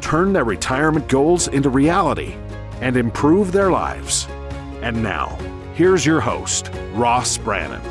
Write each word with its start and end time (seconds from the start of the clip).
turn 0.00 0.32
their 0.32 0.44
retirement 0.44 1.08
goals 1.08 1.48
into 1.48 1.68
reality, 1.70 2.34
and 2.80 2.96
improve 2.96 3.52
their 3.52 3.70
lives. 3.70 4.28
And 4.82 5.02
now, 5.02 5.38
here's 5.74 6.04
your 6.04 6.20
host, 6.20 6.70
Ross 6.92 7.38
Brannon. 7.38 7.82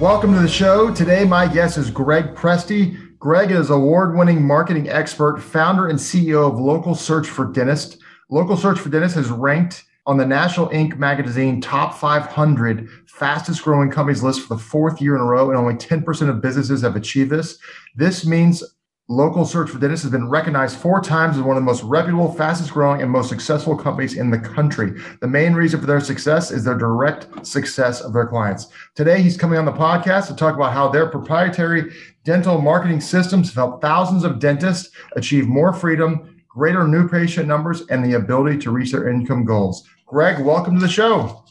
Welcome 0.00 0.34
to 0.34 0.40
the 0.40 0.48
show. 0.48 0.92
Today, 0.92 1.24
my 1.24 1.46
guest 1.46 1.78
is 1.78 1.90
Graig 1.90 2.34
Presti. 2.34 3.16
Graig 3.18 3.50
is 3.50 3.70
award 3.70 4.16
winning 4.16 4.44
marketing 4.44 4.88
expert, 4.88 5.40
founder 5.40 5.88
and 5.88 5.98
CEO 5.98 6.46
of 6.46 6.58
Local 6.58 6.94
Search 6.94 7.28
for 7.28 7.46
Dentist. 7.46 7.98
Local 8.28 8.56
Search 8.56 8.78
for 8.78 8.88
Dentist 8.88 9.14
has 9.14 9.30
ranked 9.30 9.84
on 10.06 10.16
the 10.16 10.26
National 10.26 10.68
Inc. 10.70 10.98
magazine 10.98 11.60
top 11.60 11.94
500 11.94 12.88
fastest 13.06 13.62
growing 13.62 13.90
companies 13.90 14.22
list 14.22 14.40
for 14.42 14.54
the 14.54 14.60
fourth 14.60 15.00
year 15.00 15.14
in 15.14 15.22
a 15.22 15.24
row, 15.24 15.48
and 15.48 15.58
only 15.58 15.74
10% 15.74 16.28
of 16.28 16.42
businesses 16.42 16.82
have 16.82 16.96
achieved 16.96 17.30
this. 17.30 17.58
This 17.94 18.26
means 18.26 18.62
Local 19.10 19.44
Search 19.44 19.68
for 19.68 19.78
Dentists 19.78 20.02
has 20.04 20.12
been 20.12 20.30
recognized 20.30 20.78
four 20.78 20.98
times 20.98 21.36
as 21.36 21.42
one 21.42 21.58
of 21.58 21.62
the 21.62 21.66
most 21.66 21.82
reputable, 21.82 22.32
fastest 22.32 22.72
growing, 22.72 23.02
and 23.02 23.10
most 23.10 23.28
successful 23.28 23.76
companies 23.76 24.16
in 24.16 24.30
the 24.30 24.38
country. 24.38 24.98
The 25.20 25.26
main 25.26 25.52
reason 25.52 25.78
for 25.78 25.84
their 25.86 26.00
success 26.00 26.50
is 26.50 26.64
their 26.64 26.78
direct 26.78 27.46
success 27.46 28.00
of 28.00 28.14
their 28.14 28.26
clients. 28.26 28.68
Today, 28.94 29.20
he's 29.20 29.36
coming 29.36 29.58
on 29.58 29.66
the 29.66 29.72
podcast 29.72 30.28
to 30.28 30.36
talk 30.36 30.54
about 30.54 30.72
how 30.72 30.88
their 30.88 31.06
proprietary 31.06 31.92
dental 32.24 32.62
marketing 32.62 33.02
systems 33.02 33.48
have 33.48 33.56
helped 33.56 33.82
thousands 33.82 34.24
of 34.24 34.38
dentists 34.38 34.96
achieve 35.16 35.46
more 35.46 35.74
freedom, 35.74 36.42
greater 36.48 36.88
new 36.88 37.06
patient 37.06 37.46
numbers, 37.46 37.82
and 37.90 38.02
the 38.02 38.14
ability 38.14 38.56
to 38.60 38.70
reach 38.70 38.92
their 38.92 39.10
income 39.10 39.44
goals. 39.44 39.86
Graig, 40.10 40.42
welcome 40.42 40.76
to 40.76 40.80
the 40.80 40.88
show. 40.88 41.44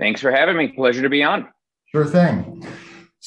Thanks 0.00 0.20
for 0.20 0.32
having 0.32 0.56
me. 0.56 0.66
Pleasure 0.66 1.02
to 1.02 1.08
be 1.08 1.22
on. 1.22 1.46
Sure 1.92 2.06
thing. 2.06 2.66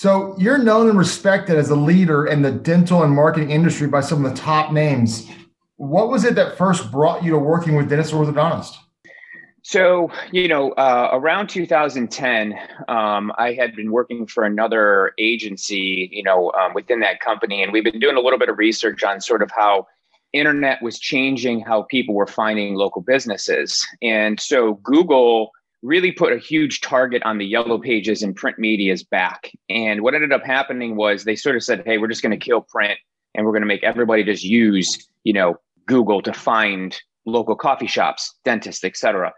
So 0.01 0.33
you're 0.39 0.57
known 0.57 0.89
and 0.89 0.97
respected 0.97 1.59
as 1.59 1.69
a 1.69 1.75
leader 1.75 2.25
in 2.25 2.41
the 2.41 2.49
dental 2.49 3.03
and 3.03 3.13
marketing 3.13 3.51
industry 3.51 3.87
by 3.87 4.01
some 4.01 4.25
of 4.25 4.31
the 4.31 4.35
top 4.35 4.73
names. 4.73 5.29
What 5.75 6.09
was 6.09 6.25
it 6.25 6.33
that 6.33 6.57
first 6.57 6.91
brought 6.91 7.23
you 7.23 7.29
to 7.33 7.37
working 7.37 7.75
with 7.75 7.87
dentist 7.87 8.11
or 8.11 8.25
orthodontist? 8.25 8.77
So, 9.61 10.09
you 10.31 10.47
know, 10.47 10.71
uh, 10.71 11.11
around 11.13 11.49
2010, 11.49 12.55
um, 12.87 13.31
I 13.37 13.53
had 13.53 13.75
been 13.75 13.91
working 13.91 14.25
for 14.25 14.43
another 14.43 15.11
agency, 15.19 16.09
you 16.11 16.23
know, 16.23 16.51
um, 16.53 16.73
within 16.73 17.01
that 17.01 17.19
company, 17.19 17.61
and 17.61 17.71
we've 17.71 17.83
been 17.83 17.99
doing 17.99 18.17
a 18.17 18.21
little 18.21 18.39
bit 18.39 18.49
of 18.49 18.57
research 18.57 19.03
on 19.03 19.21
sort 19.21 19.43
of 19.43 19.51
how 19.55 19.85
internet 20.33 20.81
was 20.81 20.97
changing 20.97 21.59
how 21.59 21.83
people 21.83 22.15
were 22.15 22.25
finding 22.25 22.73
local 22.73 23.03
businesses. 23.03 23.85
And 24.01 24.39
so 24.39 24.79
Google 24.81 25.51
really 25.83 26.11
put 26.11 26.33
a 26.33 26.37
huge 26.37 26.81
target 26.81 27.23
on 27.23 27.37
the 27.37 27.45
yellow 27.45 27.79
pages 27.79 28.21
and 28.21 28.35
print 28.35 28.59
media's 28.59 29.03
back. 29.03 29.51
And 29.69 30.01
what 30.01 30.13
ended 30.13 30.31
up 30.31 30.45
happening 30.45 30.95
was 30.95 31.23
they 31.23 31.35
sort 31.35 31.55
of 31.55 31.63
said, 31.63 31.83
"Hey, 31.85 31.97
we're 31.97 32.07
just 32.07 32.21
going 32.21 32.37
to 32.37 32.45
kill 32.45 32.61
print 32.61 32.99
and 33.33 33.45
we're 33.45 33.53
going 33.53 33.63
to 33.63 33.67
make 33.67 33.83
everybody 33.83 34.23
just 34.23 34.43
use, 34.43 35.07
you 35.23 35.33
know, 35.33 35.55
Google 35.87 36.21
to 36.21 36.33
find 36.33 36.99
local 37.25 37.55
coffee 37.55 37.87
shops, 37.87 38.33
dentists, 38.45 38.83
etc." 38.83 39.33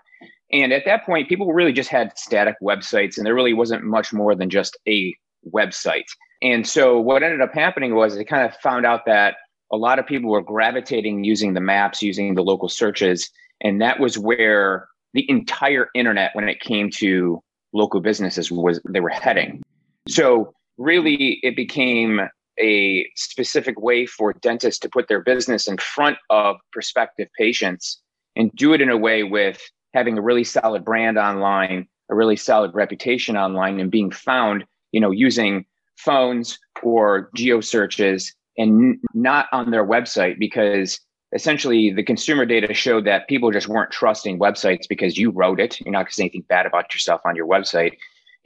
And 0.52 0.72
at 0.72 0.86
that 0.86 1.06
point, 1.06 1.30
people 1.30 1.52
really 1.52 1.74
just 1.74 1.90
had 1.90 2.18
static 2.18 2.56
websites 2.62 3.18
and 3.18 3.26
there 3.26 3.34
really 3.34 3.54
wasn't 3.54 3.84
much 3.84 4.14
more 4.14 4.36
than 4.36 4.50
just 4.50 4.78
a 4.88 5.14
website. 5.52 6.06
And 6.42 6.68
so 6.68 7.00
what 7.00 7.24
ended 7.24 7.42
up 7.42 7.54
happening 7.54 7.96
was 7.96 8.16
they 8.16 8.26
kind 8.26 8.46
of 8.46 8.56
found 8.58 8.86
out 8.86 9.06
that 9.06 9.36
a 9.72 9.78
lot 9.78 9.98
of 9.98 10.06
people 10.06 10.30
were 10.30 10.42
gravitating 10.42 11.24
using 11.24 11.54
the 11.54 11.62
maps, 11.62 12.04
using 12.04 12.36
the 12.36 12.44
local 12.44 12.70
searches. 12.70 13.30
And 13.62 13.82
that 13.82 14.00
was 14.00 14.18
where 14.18 14.88
the 15.14 15.30
entire 15.30 15.90
internet 15.96 16.32
when 16.34 16.50
it 16.50 16.60
came 16.60 16.90
to 16.90 17.42
local 17.74 18.02
businesses 18.02 18.52
was 18.52 18.80
they 18.90 19.00
were 19.00 19.10
heading. 19.10 19.62
So 20.08 20.54
really 20.78 21.40
it 21.44 21.56
became 21.56 22.22
a 22.60 23.08
specific 23.16 23.80
way 23.82 24.06
for 24.06 24.34
dentists 24.34 24.80
to 24.80 24.90
put 24.90 25.08
their 25.08 25.22
business 25.22 25.68
in 25.68 25.78
front 25.78 26.18
of 26.30 26.58
prospective 26.72 27.28
patients 27.38 28.02
and 28.36 28.52
do 28.56 28.74
it 28.74 28.82
in 28.82 28.90
a 28.90 28.98
way 28.98 29.24
with 29.24 29.62
having 29.94 30.18
a 30.18 30.22
really 30.22 30.44
solid 30.44 30.84
brand 30.86 31.18
online 31.18 31.88
a 32.10 32.16
really 32.16 32.36
solid 32.36 32.74
reputation 32.74 33.38
online 33.38 33.80
and 33.80 33.90
being 33.90 34.12
found 34.12 34.66
you 34.92 35.00
know 35.00 35.12
using 35.12 35.66
phones 35.98 36.60
or 36.84 37.30
geo 37.36 37.62
searches 37.62 38.34
and 38.58 38.98
not 39.14 39.48
on 39.52 39.72
their 39.72 39.86
website 39.86 40.38
because 40.38 41.00
essentially 41.34 41.92
the 41.92 42.04
consumer 42.04 42.46
data 42.46 42.74
showed 42.74 43.06
that 43.06 43.28
people 43.28 43.52
just 43.52 43.68
weren't 43.68 43.92
trusting 43.92 44.40
websites 44.40 44.88
because 44.88 45.18
you 45.18 45.32
wrote 45.32 45.60
it. 45.60 45.80
You're 45.82 45.92
not 45.92 46.00
going 46.00 46.08
to 46.08 46.14
say 46.14 46.24
anything 46.24 46.46
bad 46.48 46.66
about 46.66 46.94
yourself 46.94 47.22
on 47.26 47.36
your 47.36 47.48
website. 47.48 47.98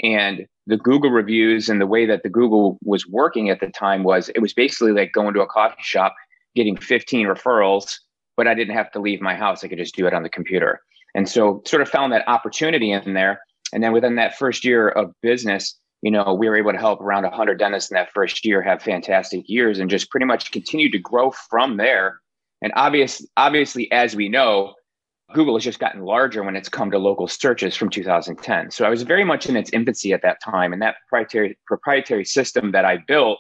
And 0.04 0.48
the 0.68 0.78
Google 0.78 1.12
reviews 1.12 1.70
and 1.70 1.82
the 1.82 1.88
way 1.88 2.06
that 2.06 2.24
the 2.24 2.30
Google 2.30 2.78
was 2.84 3.08
working 3.08 3.50
at 3.50 3.60
the 3.60 3.68
time 3.68 4.04
was 4.04 4.30
it 4.30 4.40
was 4.40 4.54
basically 4.54 4.92
like 4.92 5.12
going 5.12 5.34
to 5.34 5.42
a 5.42 5.48
coffee 5.48 5.76
shop, 5.82 6.16
getting 6.56 6.78
15 6.78 7.28
referrals, 7.28 7.96
but 8.36 8.48
I 8.48 8.54
didn't 8.54 8.76
have 8.76 8.92
to 8.92 9.00
leave 9.00 9.22
my 9.22 9.36
house. 9.36 9.64
I 9.64 9.68
could 9.68 9.80
just 9.80 9.96
do 9.96 10.08
it 10.08 10.14
on 10.14 10.24
the 10.24 10.30
computer. 10.30 10.82
And 11.16 11.28
so 11.28 11.64
sort 11.66 11.82
of 11.82 11.90
found 11.90 12.14
that 12.14 12.28
opportunity 12.28 12.92
in 12.92 13.14
there. 13.14 13.42
And 13.74 13.84
then 13.84 13.92
within 13.92 14.16
that 14.16 14.38
first 14.38 14.64
year 14.64 14.90
of 14.90 15.14
business, 15.22 15.78
you 16.04 16.12
know, 16.12 16.36
we 16.36 16.48
were 16.48 16.56
able 16.56 16.72
to 16.72 16.78
help 16.78 17.02
around 17.02 17.24
100 17.24 17.58
dentists 17.58 17.90
in 17.90 17.96
that 17.96 18.14
first 18.14 18.46
year 18.46 18.62
have 18.62 18.84
fantastic 18.84 19.50
years 19.50 19.80
and 19.80 19.90
just 19.90 20.12
pretty 20.12 20.28
much 20.28 20.52
continue 20.52 20.92
to 20.92 21.00
grow 21.00 21.32
from 21.32 21.78
there 21.78 22.20
and 22.62 22.74
obvious, 22.76 23.26
obviously, 23.36 23.92
as 23.92 24.16
we 24.16 24.30
know, 24.30 24.74
Google 25.34 25.56
has 25.56 25.64
just 25.64 25.80
gotten 25.80 26.02
larger 26.02 26.42
when 26.44 26.56
it's 26.56 26.70
come 26.70 26.92
to 26.92 26.98
local 26.98 27.28
searches 27.28 27.76
from 27.76 27.90
2010. 27.90 28.72
So 28.72 28.86
I 28.86 28.90
was 28.90 29.04
very 29.04 29.26
much 29.26 29.48
in 29.48 29.58
its 29.58 29.70
infancy 29.72 30.14
at 30.14 30.22
that 30.22 30.42
time, 30.42 30.74
and 30.74 30.82
that 30.82 30.96
proprietary 31.10 31.58
proprietary 31.68 32.26
system 32.26 32.72
that 32.72 32.86
I 32.86 33.00
built 33.08 33.40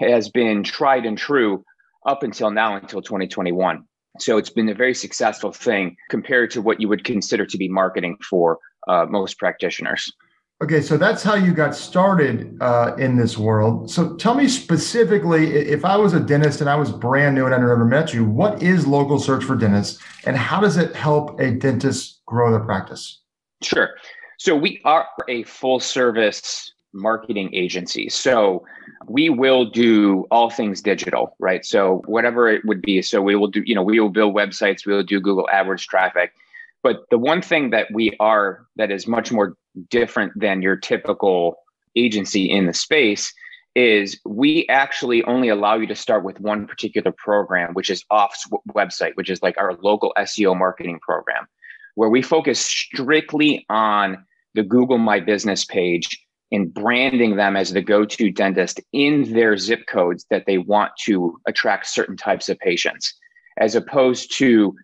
has 0.00 0.28
been 0.28 0.64
tried 0.64 1.06
and 1.06 1.16
true 1.16 1.64
up 2.06 2.22
until 2.22 2.50
now, 2.50 2.76
until 2.76 3.02
2021. 3.02 3.84
So 4.18 4.36
it's 4.36 4.50
been 4.50 4.68
a 4.68 4.74
very 4.74 4.94
successful 4.94 5.52
thing 5.52 5.96
compared 6.10 6.50
to 6.52 6.62
what 6.62 6.80
you 6.80 6.88
would 6.88 7.04
consider 7.04 7.46
to 7.46 7.56
be 7.56 7.68
marketing 7.68 8.16
for 8.28 8.58
uh, 8.88 9.06
most 9.08 9.38
practitioners. 9.38 10.12
Okay, 10.60 10.82
so 10.82 10.96
that's 10.96 11.22
how 11.22 11.36
you 11.36 11.52
got 11.52 11.72
started 11.76 12.56
uh, 12.60 12.96
in 12.98 13.16
this 13.16 13.38
world. 13.38 13.88
So 13.88 14.16
tell 14.16 14.34
me 14.34 14.48
specifically, 14.48 15.54
if 15.54 15.84
I 15.84 15.96
was 15.96 16.14
a 16.14 16.20
dentist 16.20 16.60
and 16.60 16.68
I 16.68 16.74
was 16.74 16.90
brand 16.90 17.36
new 17.36 17.46
and 17.46 17.54
I 17.54 17.58
never 17.58 17.84
met 17.84 18.12
you, 18.12 18.24
what 18.24 18.60
is 18.60 18.84
Local 18.84 19.20
Search 19.20 19.44
for 19.44 19.54
Dentists, 19.54 20.02
and 20.24 20.36
how 20.36 20.60
does 20.60 20.76
it 20.76 20.96
help 20.96 21.38
a 21.38 21.52
dentist 21.52 22.22
grow 22.26 22.50
their 22.50 22.64
practice? 22.64 23.20
Sure. 23.62 23.90
So 24.38 24.56
we 24.56 24.80
are 24.84 25.06
a 25.28 25.44
full 25.44 25.78
service 25.78 26.72
marketing 26.92 27.54
agency. 27.54 28.08
So 28.08 28.64
we 29.06 29.30
will 29.30 29.64
do 29.64 30.26
all 30.32 30.50
things 30.50 30.82
digital, 30.82 31.36
right? 31.38 31.64
So 31.64 32.02
whatever 32.06 32.48
it 32.48 32.64
would 32.64 32.82
be. 32.82 33.00
So 33.02 33.22
we 33.22 33.36
will 33.36 33.46
do, 33.46 33.62
you 33.64 33.76
know, 33.76 33.82
we 33.84 34.00
will 34.00 34.08
build 34.08 34.34
websites, 34.34 34.84
we 34.84 34.92
will 34.92 35.04
do 35.04 35.20
Google 35.20 35.48
AdWords 35.52 35.86
traffic. 35.86 36.32
But 36.82 37.08
the 37.10 37.18
one 37.18 37.42
thing 37.42 37.70
that 37.70 37.88
we 37.92 38.16
are 38.18 38.66
that 38.76 38.90
is 38.90 39.06
much 39.06 39.30
more 39.30 39.56
different 39.90 40.32
than 40.38 40.62
your 40.62 40.76
typical 40.76 41.56
agency 41.96 42.50
in 42.50 42.66
the 42.66 42.72
space 42.72 43.32
is 43.74 44.20
we 44.24 44.66
actually 44.68 45.22
only 45.24 45.48
allow 45.48 45.76
you 45.76 45.86
to 45.86 45.94
start 45.94 46.24
with 46.24 46.40
one 46.40 46.66
particular 46.66 47.12
program, 47.12 47.74
which 47.74 47.90
is 47.90 48.04
Off's 48.10 48.48
website, 48.74 49.12
which 49.14 49.30
is 49.30 49.42
like 49.42 49.56
our 49.58 49.74
local 49.74 50.12
SEO 50.18 50.58
marketing 50.58 50.98
program, 51.00 51.46
where 51.94 52.08
we 52.08 52.22
focus 52.22 52.60
strictly 52.60 53.64
on 53.68 54.24
the 54.54 54.62
Google 54.62 54.98
My 54.98 55.20
Business 55.20 55.64
page 55.64 56.24
and 56.50 56.72
branding 56.72 57.36
them 57.36 57.56
as 57.56 57.72
the 57.72 57.82
go 57.82 58.04
to 58.04 58.30
dentist 58.30 58.80
in 58.92 59.32
their 59.32 59.56
zip 59.56 59.86
codes 59.86 60.26
that 60.30 60.44
they 60.46 60.58
want 60.58 60.90
to 61.04 61.38
attract 61.46 61.86
certain 61.86 62.16
types 62.16 62.48
of 62.48 62.58
patients, 62.58 63.14
as 63.58 63.74
opposed 63.74 64.36
to 64.38 64.74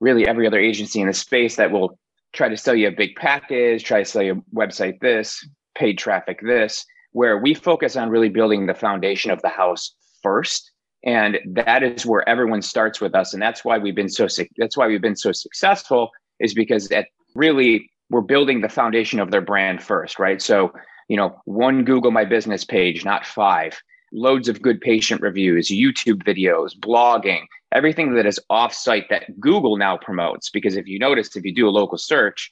really 0.00 0.28
every 0.28 0.46
other 0.46 0.60
agency 0.60 1.00
in 1.00 1.06
the 1.06 1.14
space 1.14 1.56
that 1.56 1.70
will 1.70 1.98
try 2.34 2.48
to 2.48 2.56
sell 2.56 2.74
you 2.74 2.88
a 2.88 2.92
big 2.92 3.14
package, 3.16 3.84
try 3.84 4.00
to 4.00 4.04
sell 4.04 4.22
you 4.22 4.32
a 4.32 4.56
website 4.56 5.00
this, 5.00 5.46
paid 5.74 5.96
traffic 5.96 6.40
this, 6.42 6.84
where 7.12 7.38
we 7.38 7.54
focus 7.54 7.96
on 7.96 8.10
really 8.10 8.28
building 8.28 8.66
the 8.66 8.74
foundation 8.74 9.30
of 9.30 9.40
the 9.42 9.48
house 9.48 9.94
first. 10.22 10.70
And 11.04 11.38
that 11.46 11.82
is 11.82 12.04
where 12.04 12.28
everyone 12.28 12.62
starts 12.62 13.00
with 13.00 13.14
us. 13.14 13.34
And 13.34 13.42
that's 13.42 13.64
why 13.64 13.78
we've 13.78 13.94
been 13.94 14.08
so 14.08 14.26
that's 14.56 14.76
why 14.76 14.86
we've 14.86 15.02
been 15.02 15.16
so 15.16 15.32
successful, 15.32 16.10
is 16.40 16.54
because 16.54 16.90
at 16.90 17.06
really 17.34 17.90
we're 18.10 18.20
building 18.20 18.60
the 18.60 18.68
foundation 18.68 19.20
of 19.20 19.30
their 19.30 19.40
brand 19.40 19.82
first, 19.82 20.18
right? 20.18 20.42
So, 20.42 20.72
you 21.08 21.16
know, 21.16 21.40
one 21.44 21.84
Google 21.84 22.10
My 22.10 22.24
Business 22.24 22.64
page, 22.64 23.04
not 23.04 23.26
five, 23.26 23.78
loads 24.14 24.48
of 24.48 24.62
good 24.62 24.80
patient 24.80 25.20
reviews, 25.20 25.68
YouTube 25.68 26.22
videos, 26.22 26.70
blogging, 26.78 27.42
everything 27.72 28.14
that 28.14 28.26
is 28.26 28.40
offsite 28.50 29.08
that 29.10 29.38
Google 29.40 29.76
now 29.76 29.96
promotes. 29.96 30.48
Because 30.48 30.76
if 30.76 30.86
you 30.86 30.98
notice, 30.98 31.36
if 31.36 31.44
you 31.44 31.54
do 31.54 31.68
a 31.68 31.70
local 31.70 31.98
search 31.98 32.48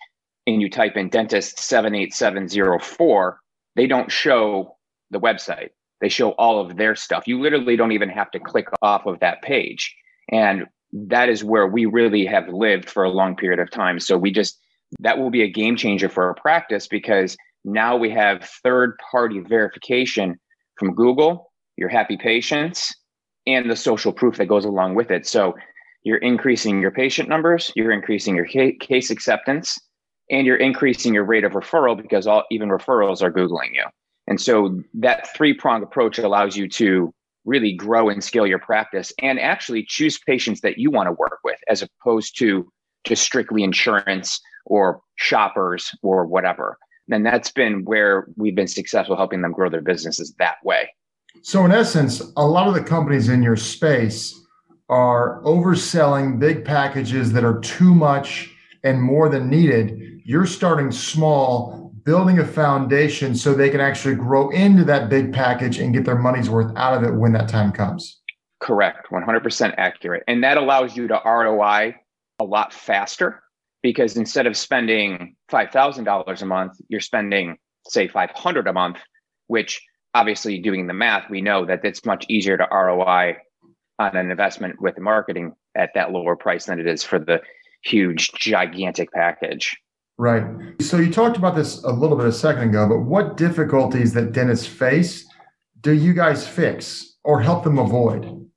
and 0.47 0.61
you 0.61 0.69
type 0.69 0.97
in 0.97 1.09
dentist 1.09 1.59
78704, 1.61 3.39
they 3.77 3.87
don't 3.87 4.11
show 4.11 4.77
the 5.11 5.21
website. 5.21 5.71
They 6.01 6.09
show 6.09 6.31
all 6.33 6.61
of 6.61 6.77
their 6.77 6.97
stuff. 6.97 7.29
You 7.29 7.41
literally 7.41 7.77
don't 7.77 7.93
even 7.93 8.09
have 8.09 8.31
to 8.33 8.41
click 8.41 8.67
off 8.83 9.07
of 9.07 9.21
that 9.21 9.41
page. 9.43 9.95
And 10.31 10.67
that 10.93 11.29
is 11.29 11.45
where 11.45 11.69
we 11.69 11.87
really 11.87 12.27
have 12.27 12.49
lived 12.49 12.91
for 12.91 13.05
a 13.05 13.11
long 13.11 13.37
period 13.37 13.61
of 13.61 13.71
time. 13.71 14.01
So 14.01 14.19
we 14.19 14.33
just, 14.33 14.59
that 14.99 15.19
will 15.19 15.31
be 15.31 15.43
a 15.43 15.51
game 15.51 15.77
changer 15.77 16.09
for 16.09 16.25
our 16.25 16.35
practice 16.35 16.89
because 16.89 17.37
now 17.65 17.97
we 17.97 18.11
have 18.11 18.45
third 18.65 18.99
party 19.11 19.39
verification 19.39 20.39
from 20.77 20.95
Google, 20.95 21.52
your 21.77 21.89
happy 21.89 22.17
patients, 22.17 22.95
and 23.47 23.71
the 23.71 23.77
social 23.77 24.13
proof 24.13 24.37
that 24.37 24.47
goes 24.47 24.65
along 24.65 24.95
with 24.95 25.11
it. 25.11 25.27
So 25.27 25.55
you're 26.05 26.19
increasing 26.19 26.81
your 26.81 26.91
patient 26.91 27.29
numbers, 27.29 27.73
you're 27.77 27.93
increasing 27.93 28.35
your 28.37 28.47
case 28.47 29.11
acceptance, 29.11 29.79
and 30.31 30.47
you're 30.47 30.57
increasing 30.57 31.15
your 31.15 31.25
rate 31.25 31.45
of 31.45 31.53
referral 31.53 32.01
because 32.01 32.27
all 32.27 32.45
even 32.51 32.69
referrals 32.69 33.23
are 33.23 33.33
Googling 33.33 33.75
you. 33.75 33.85
And 34.27 34.41
so 34.41 34.81
that 34.95 35.29
three 35.35 35.53
prong 35.53 35.83
approach 35.83 36.19
allows 36.19 36.57
you 36.57 36.69
to 36.71 37.13
really 37.45 37.73
grow 37.73 38.09
and 38.09 38.23
scale 38.23 38.47
your 38.47 38.61
practice 38.61 39.13
and 39.19 39.41
actually 39.41 39.85
choose 39.85 40.19
patients 40.19 40.61
that 40.61 40.79
you 40.79 40.91
want 40.91 41.09
to 41.09 41.13
work 41.13 41.39
with 41.43 41.59
as 41.69 41.83
opposed 41.83 42.39
to 42.39 42.71
just 43.05 43.25
strictly 43.25 43.65
insurance 43.65 44.41
or 44.65 45.01
shoppers 45.17 45.91
or 46.03 46.25
whatever. 46.25 46.79
And 47.11 47.27
that's 47.27 47.51
been 47.51 47.85
where 47.85 48.29
we've 48.37 48.55
been 48.55 48.69
successful 48.69 49.17
helping 49.17 49.43
them 49.43 49.53
grow 49.53 49.69
their 49.69 49.83
businesses 49.83 50.35
that 50.39 50.57
way. 50.65 50.89
So, 51.45 51.65
in 51.65 51.73
essence, 51.73 52.23
a 52.37 52.47
lot 52.47 52.69
of 52.69 52.75
the 52.75 52.83
companies 52.83 53.29
in 53.29 53.43
your 53.43 53.57
space 53.57 54.41
are 54.89 55.43
overselling 55.43 56.39
big 56.39 56.65
packages 56.65 57.33
that 57.33 57.45
are 57.45 57.59
too 57.61 57.93
much 57.95 58.55
and 58.85 59.03
more 59.03 59.29
than 59.29 59.51
needed. 59.51 60.21
You're 60.25 60.47
starting 60.47 60.93
small, 60.93 61.93
building 62.05 62.39
a 62.39 62.45
foundation 62.45 63.35
so 63.35 63.55
they 63.55 63.71
can 63.71 63.81
actually 63.81 64.15
grow 64.15 64.51
into 64.51 64.85
that 64.85 65.09
big 65.09 65.33
package 65.33 65.79
and 65.79 65.93
get 65.93 66.05
their 66.05 66.19
money's 66.19 66.49
worth 66.49 66.73
out 66.77 66.97
of 66.97 67.03
it 67.03 67.15
when 67.15 67.33
that 67.33 67.49
time 67.49 67.73
comes. 67.73 68.21
Correct, 68.61 69.09
100% 69.11 69.75
accurate. 69.79 70.23
And 70.29 70.45
that 70.45 70.59
allows 70.59 70.97
you 70.97 71.09
to 71.09 71.21
ROI 71.25 71.97
a 72.39 72.45
lot 72.45 72.73
faster 72.73 73.43
because 73.83 74.17
instead 74.17 74.47
of 74.47 74.57
spending 74.57 75.35
$5,000 75.51 76.43
a 76.43 76.47
month, 76.47 76.75
you're 76.89 77.01
spending, 77.01 77.57
say, 77.89 78.07
500 78.07 78.69
a 78.69 78.73
month, 78.73 78.99
which 79.49 79.83
obviously 80.15 80.59
doing 80.59 80.87
the 80.87 80.95
math, 80.95 81.31
we 81.31 81.41
know 81.41 81.65
that 81.67 81.85
it's 81.85 82.05
much 82.05 82.25
easier 82.29 82.57
to 82.57 82.69
ROI 82.71 83.37
on 83.99 84.17
an 84.17 84.31
investment 84.31 84.81
with 84.81 84.99
marketing 84.99 85.55
at 85.77 85.91
that 85.95 86.13
lower 86.13 86.37
price 86.37 86.67
than 86.67 86.79
it 86.81 86.87
is 86.87 87.03
for 87.03 87.19
the 87.19 87.41
huge, 87.85 88.33
gigantic 88.33 89.13
package. 89.13 89.77
Right. 90.19 90.45
So 90.81 90.99
you 90.99 91.11
talked 91.11 91.37
about 91.37 91.55
this 91.55 91.83
a 91.85 91.91
little 91.91 92.17
bit 92.17 92.27
a 92.27 92.33
second 92.33 92.71
ago, 92.71 92.89
but 92.89 93.01
what 93.01 93.37
difficulties 93.37 94.13
that 94.15 94.33
dentists 94.33 94.67
face 94.67 95.27
do 95.81 95.93
you 95.93 96.13
guys 96.13 96.47
fix 96.47 97.17
or 97.25 97.41
help 97.41 97.65
them 97.65 97.79
avoid? 97.79 98.49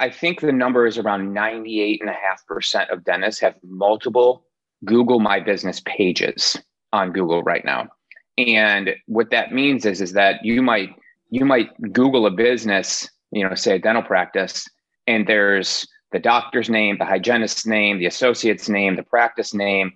I 0.00 0.10
think 0.10 0.40
the 0.40 0.52
number 0.52 0.86
is 0.86 0.98
around 0.98 1.34
98.5% 1.34 2.92
of 2.92 3.04
dentists 3.04 3.40
have 3.40 3.54
multiple 3.62 4.44
Google 4.84 5.20
My 5.20 5.38
Business 5.40 5.80
pages 5.86 6.60
on 6.92 7.12
Google 7.12 7.42
right 7.42 7.64
now. 7.64 7.88
And 8.36 8.90
what 9.06 9.30
that 9.30 9.52
means 9.52 9.86
is, 9.86 10.00
is 10.00 10.12
that 10.12 10.44
you 10.44 10.62
might 10.62 10.90
you 11.30 11.44
might 11.44 11.70
Google 11.92 12.26
a 12.26 12.30
business, 12.30 13.08
you 13.32 13.46
know, 13.48 13.54
say 13.54 13.76
a 13.76 13.78
dental 13.78 14.02
practice, 14.02 14.68
and 15.06 15.26
there's 15.26 15.86
the 16.12 16.18
doctor's 16.18 16.70
name, 16.70 16.98
the 16.98 17.04
hygienist's 17.04 17.66
name, 17.66 17.98
the 17.98 18.06
associate's 18.06 18.68
name, 18.68 18.96
the 18.96 19.02
practice 19.02 19.54
name, 19.54 19.92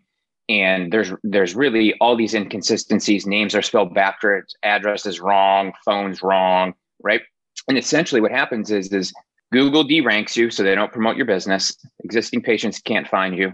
and 0.48 0.92
there's 0.92 1.12
there's 1.22 1.54
really 1.54 1.94
all 2.00 2.16
these 2.16 2.34
inconsistencies. 2.34 3.26
Names 3.26 3.54
are 3.54 3.62
spelled 3.62 3.94
backwards, 3.94 4.56
address 4.62 5.06
is 5.06 5.20
wrong, 5.20 5.72
phone's 5.84 6.22
wrong, 6.22 6.74
right? 7.02 7.20
And 7.68 7.76
essentially, 7.76 8.20
what 8.20 8.32
happens 8.32 8.70
is 8.70 8.92
is 8.92 9.12
Google 9.52 9.84
deranks 9.84 10.36
you, 10.36 10.50
so 10.50 10.62
they 10.62 10.74
don't 10.74 10.92
promote 10.92 11.16
your 11.16 11.26
business. 11.26 11.76
Existing 12.04 12.42
patients 12.42 12.80
can't 12.80 13.08
find 13.08 13.36
you, 13.36 13.52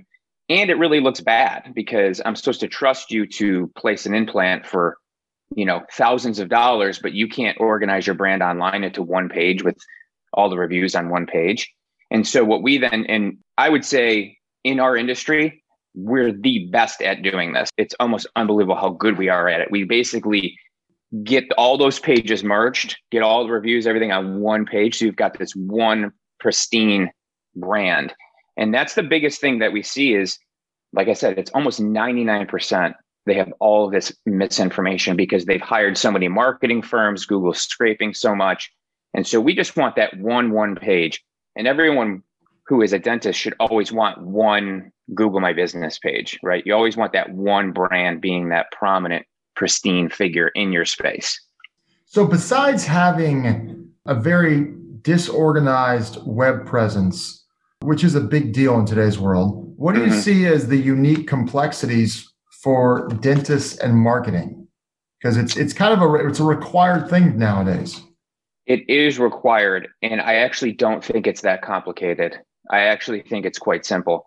and 0.49 0.70
it 0.70 0.79
really 0.79 1.00
looks 1.00 1.20
bad 1.20 1.73
because 1.75 2.20
i'm 2.25 2.37
supposed 2.37 2.61
to 2.61 2.69
trust 2.69 3.11
you 3.11 3.26
to 3.26 3.70
place 3.76 4.06
an 4.06 4.14
implant 4.14 4.67
for 4.67 4.99
you 5.55 5.64
know 5.64 5.82
thousands 5.93 6.38
of 6.38 6.49
dollars 6.49 6.99
but 6.99 7.12
you 7.12 7.29
can't 7.29 7.58
organize 7.61 8.06
your 8.06 8.14
brand 8.14 8.43
online 8.43 8.85
into 8.85 9.02
one 9.02 9.29
page 9.29 9.62
with 9.62 9.76
all 10.35 10.50
the 10.50 10.58
reviews 10.58 10.94
on 10.94 11.08
one 11.08 11.26
page. 11.26 11.73
And 12.11 12.26
so 12.26 12.44
what 12.44 12.62
we 12.62 12.79
then 12.79 13.06
and 13.06 13.38
i 13.56 13.69
would 13.69 13.85
say 13.85 14.38
in 14.62 14.81
our 14.81 14.96
industry 14.96 15.62
we're 15.96 16.32
the 16.32 16.67
best 16.73 17.00
at 17.02 17.23
doing 17.23 17.52
this. 17.52 17.70
It's 17.76 17.94
almost 18.00 18.26
unbelievable 18.35 18.75
how 18.75 18.90
good 18.90 19.17
we 19.17 19.29
are 19.29 19.49
at 19.49 19.61
it. 19.61 19.70
We 19.70 19.85
basically 19.85 20.58
get 21.23 21.44
all 21.56 21.79
those 21.79 22.00
pages 22.00 22.43
merged 22.43 22.97
get 23.12 23.23
all 23.23 23.47
the 23.47 23.52
reviews 23.52 23.87
everything 23.87 24.11
on 24.11 24.40
one 24.40 24.67
page. 24.67 24.99
So 24.99 25.05
you've 25.05 25.17
got 25.17 25.38
this 25.38 25.55
one 25.55 26.12
pristine 26.40 27.11
brand 27.55 28.12
and 28.56 28.72
that's 28.72 28.94
the 28.94 29.02
biggest 29.02 29.40
thing 29.40 29.58
that 29.58 29.72
we 29.72 29.82
see 29.82 30.14
is, 30.14 30.38
like 30.92 31.08
I 31.08 31.14
said, 31.14 31.38
it's 31.38 31.50
almost 31.52 31.80
99%. 31.80 32.94
They 33.26 33.34
have 33.34 33.52
all 33.58 33.90
this 33.90 34.12
misinformation 34.26 35.16
because 35.16 35.44
they've 35.44 35.60
hired 35.60 35.96
so 35.96 36.10
many 36.10 36.28
marketing 36.28 36.82
firms, 36.82 37.26
Google 37.26 37.54
scraping 37.54 38.14
so 38.14 38.34
much. 38.34 38.70
And 39.14 39.26
so 39.26 39.40
we 39.40 39.54
just 39.54 39.76
want 39.76 39.96
that 39.96 40.16
one, 40.18 40.50
one 40.50 40.76
page. 40.76 41.24
And 41.56 41.66
everyone 41.66 42.22
who 42.66 42.82
is 42.82 42.92
a 42.92 42.98
dentist 42.98 43.38
should 43.38 43.54
always 43.60 43.92
want 43.92 44.20
one 44.22 44.92
Google 45.14 45.40
My 45.40 45.52
Business 45.52 45.98
page, 45.98 46.38
right? 46.42 46.62
You 46.66 46.74
always 46.74 46.96
want 46.96 47.12
that 47.12 47.30
one 47.30 47.72
brand 47.72 48.20
being 48.20 48.48
that 48.48 48.66
prominent, 48.72 49.26
pristine 49.54 50.08
figure 50.08 50.48
in 50.54 50.72
your 50.72 50.84
space. 50.84 51.40
So, 52.06 52.26
besides 52.26 52.86
having 52.86 53.90
a 54.06 54.14
very 54.14 54.72
disorganized 55.02 56.18
web 56.24 56.64
presence, 56.64 57.44
which 57.82 58.05
is 58.05 58.15
a 58.15 58.21
big 58.21 58.53
deal 58.53 58.79
in 58.79 58.87
today's 58.87 59.19
world. 59.19 59.75
What 59.76 59.94
do 59.94 60.00
mm-hmm. 60.00 60.12
you 60.12 60.21
see 60.21 60.47
as 60.47 60.69
the 60.69 60.76
unique 60.76 61.26
complexities 61.26 62.32
for 62.62 63.09
dentists 63.21 63.79
and 63.79 63.94
marketing? 63.94 64.67
Because 65.21 65.37
it's 65.37 65.56
it's 65.56 65.73
kind 65.73 65.93
of 65.93 66.00
a 66.03 66.26
it's 66.26 66.41
a 66.41 66.44
required 66.44 67.09
thing 67.09 67.38
nowadays. 67.38 68.03
It 68.67 68.88
is 68.88 69.19
required, 69.19 69.88
and 70.03 70.21
I 70.21 70.37
actually 70.37 70.73
don't 70.73 71.05
think 71.05 71.26
it's 71.26 71.43
that 71.43 71.62
complicated. 71.62 72.38
I 72.71 72.81
actually 72.81 73.23
think 73.23 73.44
it's 73.44 73.59
quite 73.59 73.85
simple. 73.85 74.26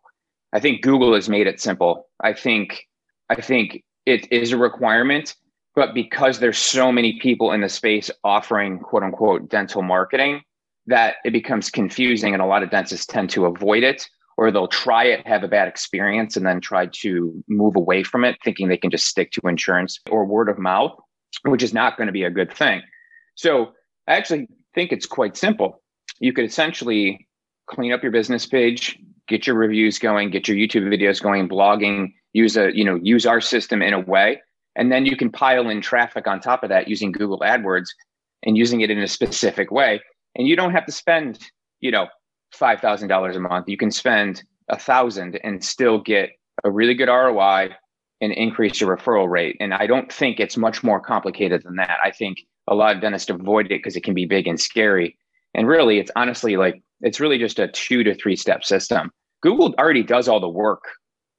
I 0.53 0.59
think 0.59 0.81
Google 0.81 1.13
has 1.15 1.27
made 1.27 1.47
it 1.47 1.59
simple. 1.59 2.07
I 2.21 2.33
think 2.33 2.83
I 3.29 3.35
think 3.35 3.83
it 4.05 4.31
is 4.31 4.51
a 4.51 4.57
requirement, 4.57 5.35
but 5.75 5.93
because 5.93 6.39
there's 6.39 6.57
so 6.57 6.91
many 6.91 7.19
people 7.19 7.51
in 7.51 7.61
the 7.61 7.69
space 7.69 8.09
offering 8.23 8.79
quote 8.79 9.03
unquote 9.03 9.49
dental 9.49 9.81
marketing, 9.81 10.41
that 10.87 11.15
it 11.23 11.31
becomes 11.31 11.69
confusing 11.69 12.33
and 12.33 12.41
a 12.41 12.45
lot 12.45 12.63
of 12.63 12.71
dentists 12.71 13.05
tend 13.05 13.29
to 13.29 13.45
avoid 13.45 13.83
it 13.83 14.07
or 14.37 14.51
they'll 14.51 14.67
try 14.67 15.03
it, 15.03 15.25
have 15.25 15.43
a 15.43 15.47
bad 15.47 15.67
experience, 15.67 16.37
and 16.37 16.45
then 16.45 16.61
try 16.61 16.85
to 16.85 17.43
move 17.47 17.75
away 17.75 18.03
from 18.03 18.23
it, 18.23 18.37
thinking 18.43 18.67
they 18.67 18.77
can 18.77 18.91
just 18.91 19.07
stick 19.07 19.31
to 19.31 19.41
insurance 19.47 19.99
or 20.11 20.25
word 20.25 20.47
of 20.47 20.59
mouth, 20.59 20.95
which 21.43 21.63
is 21.63 21.73
not 21.73 21.97
going 21.97 22.05
to 22.05 22.13
be 22.13 22.23
a 22.23 22.29
good 22.29 22.53
thing. 22.53 22.81
So 23.33 23.71
I 24.07 24.15
actually 24.15 24.47
think 24.75 24.91
it's 24.91 25.07
quite 25.07 25.35
simple. 25.35 25.81
You 26.19 26.33
could 26.33 26.45
essentially 26.45 27.27
clean 27.65 27.91
up 27.91 28.03
your 28.03 28.11
business 28.11 28.45
page, 28.45 28.97
get 29.27 29.47
your 29.47 29.55
reviews 29.55 29.97
going, 29.97 30.29
get 30.29 30.47
your 30.47 30.55
YouTube 30.55 30.87
videos 30.87 31.21
going, 31.21 31.49
blogging, 31.49 32.13
use 32.33 32.55
a, 32.57 32.75
you 32.75 32.85
know, 32.85 32.99
use 33.01 33.25
our 33.25 33.41
system 33.41 33.81
in 33.81 33.93
a 33.93 33.99
way. 33.99 34.39
And 34.75 34.91
then 34.91 35.07
you 35.07 35.17
can 35.17 35.31
pile 35.31 35.67
in 35.69 35.81
traffic 35.81 36.27
on 36.27 36.39
top 36.39 36.61
of 36.61 36.69
that 36.69 36.87
using 36.87 37.11
Google 37.11 37.39
AdWords 37.39 37.87
and 38.43 38.55
using 38.55 38.81
it 38.81 38.91
in 38.91 38.99
a 38.99 39.07
specific 39.07 39.71
way 39.71 39.99
and 40.37 40.47
you 40.47 40.55
don't 40.55 40.71
have 40.71 40.85
to 40.85 40.91
spend 40.91 41.39
you 41.79 41.91
know 41.91 42.07
five 42.51 42.79
thousand 42.79 43.09
dollars 43.09 43.35
a 43.35 43.39
month. 43.39 43.67
You 43.67 43.77
can 43.77 43.91
spend 43.91 44.43
a 44.69 44.77
thousand 44.77 45.39
and 45.43 45.63
still 45.63 45.99
get 45.99 46.31
a 46.63 46.71
really 46.71 46.93
good 46.93 47.09
ROI 47.09 47.69
and 48.21 48.33
increase 48.33 48.81
your 48.81 48.95
referral 48.95 49.29
rate. 49.29 49.55
And 49.59 49.73
I 49.73 49.85
don't 49.85 50.11
think 50.11 50.39
it's 50.39 50.57
much 50.57 50.83
more 50.83 50.99
complicated 50.99 51.63
than 51.63 51.75
that. 51.75 51.97
I 52.03 52.11
think 52.11 52.39
a 52.67 52.75
lot 52.75 52.95
of 52.95 53.01
dentists 53.01 53.29
avoid 53.29 53.67
it 53.67 53.69
because 53.69 53.95
it 53.95 54.03
can 54.03 54.13
be 54.13 54.25
big 54.25 54.47
and 54.47 54.59
scary. 54.59 55.17
And 55.53 55.67
really, 55.67 55.99
it's 55.99 56.11
honestly 56.15 56.57
like 56.57 56.81
it's 57.01 57.19
really 57.19 57.37
just 57.37 57.59
a 57.59 57.67
two 57.67 58.03
to 58.03 58.15
three 58.15 58.35
step 58.35 58.63
system. 58.63 59.11
Google 59.41 59.73
already 59.77 60.03
does 60.03 60.27
all 60.27 60.39
the 60.39 60.49
work, 60.49 60.83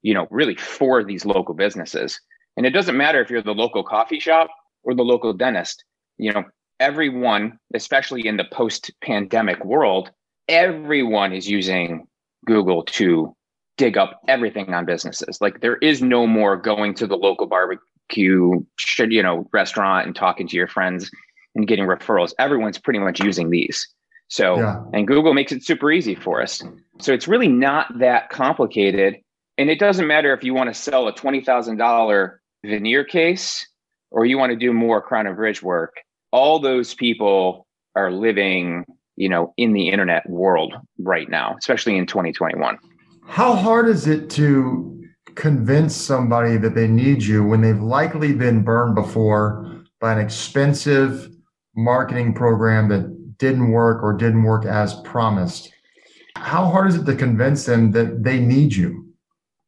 you 0.03 0.15
know, 0.15 0.29
really 0.31 0.55
for 0.55 1.03
these 1.03 1.25
local 1.25 1.55
businesses. 1.55 2.19
And 2.57 2.65
it 2.65 2.71
doesn't 2.71 2.97
matter 2.97 3.21
if 3.21 3.31
you're 3.31 3.43
the 3.43 3.53
local 3.53 3.83
coffee 3.83 4.21
shop 4.21 4.49
or 4.85 4.95
the 4.95 5.03
local 5.03 5.33
dentist. 5.33 5.85
You 6.17 6.33
know, 6.33 6.45
everyone, 6.81 7.59
especially 7.75 8.27
in 8.27 8.37
the 8.37 8.45
post 8.45 8.91
pandemic 9.03 9.65
world, 9.65 10.11
everyone 10.49 11.33
is 11.33 11.49
using 11.49 12.07
Google 12.47 12.83
to 12.85 13.35
dig 13.77 13.97
up 13.97 14.21
everything 14.29 14.75
on 14.75 14.85
businesses. 14.85 15.41
Like 15.41 15.61
there 15.61 15.77
is 15.77 16.03
no 16.03 16.27
more 16.27 16.57
going 16.57 16.95
to 16.95 17.07
the 17.07 17.17
local 17.17 17.47
barbecue, 17.47 18.61
you 18.99 19.23
know, 19.23 19.49
restaurant 19.53 20.07
and 20.07 20.15
talking 20.15 20.49
to 20.49 20.57
your 20.57 20.69
friends 20.69 21.11
and 21.55 21.67
getting 21.67 21.87
referrals. 21.87 22.33
Everyone's 22.39 22.79
pretty 22.79 22.99
much 22.99 23.21
using 23.21 23.51
these. 23.51 23.87
So, 24.29 24.59
yeah. 24.59 24.83
and 24.93 25.07
Google 25.07 25.33
makes 25.33 25.53
it 25.53 25.65
super 25.65 25.91
easy 25.91 26.15
for 26.15 26.43
us. 26.43 26.63
So 27.01 27.15
it's 27.15 27.29
really 27.29 27.49
not 27.49 27.87
that 28.01 28.29
complicated. 28.29 29.17
And 29.57 29.71
it 29.71 29.79
doesn't 29.79 30.07
matter 30.07 30.35
if 30.35 30.45
you 30.45 30.55
want 30.55 30.69
to 30.69 30.75
sell 30.75 31.09
a 31.09 31.13
$20,000 31.13 32.31
veneer 32.65 33.05
case 33.05 33.67
or 34.11 34.27
you 34.27 34.39
want 34.39 34.51
to 34.51 34.57
do 34.57 34.73
more 34.73 35.01
crown 35.01 35.27
and 35.27 35.37
bridge 35.37 35.63
work. 35.63 35.97
All 36.31 36.59
those 36.59 36.95
people 36.95 37.67
are 37.95 38.11
living, 38.11 38.85
you 39.17 39.29
know, 39.29 39.55
in 39.57 39.73
the 39.73 39.89
internet 39.89 40.29
world 40.29 40.75
right 40.99 41.29
now, 41.29 41.57
especially 41.59 41.97
in 41.97 42.07
2021. 42.07 42.79
How 43.27 43.55
hard 43.55 43.89
is 43.89 44.07
it 44.07 44.31
to 44.31 45.05
convince 45.35 45.95
somebody 45.95 46.57
that 46.57 46.75
they 46.75 46.89
need 46.89 47.23
you 47.23 47.45
when 47.45 47.61
they've 47.61 47.81
likely 47.81 48.33
been 48.33 48.63
burned 48.63 48.95
before 48.95 49.85
by 50.01 50.13
an 50.13 50.19
expensive 50.19 51.31
marketing 51.77 52.35
program 52.35 52.89
that 52.89 53.39
didn't 53.39 53.71
work 53.71 54.03
or 54.03 54.13
didn't 54.13 54.43
work 54.43 54.65
as 54.65 55.01
promised? 55.03 55.73
How 56.37 56.67
hard 56.67 56.89
is 56.89 56.97
it 56.97 57.05
to 57.05 57.15
convince 57.15 57.65
them 57.67 57.93
that 57.93 58.23
they 58.23 58.39
need 58.39 58.75
you? 58.75 59.13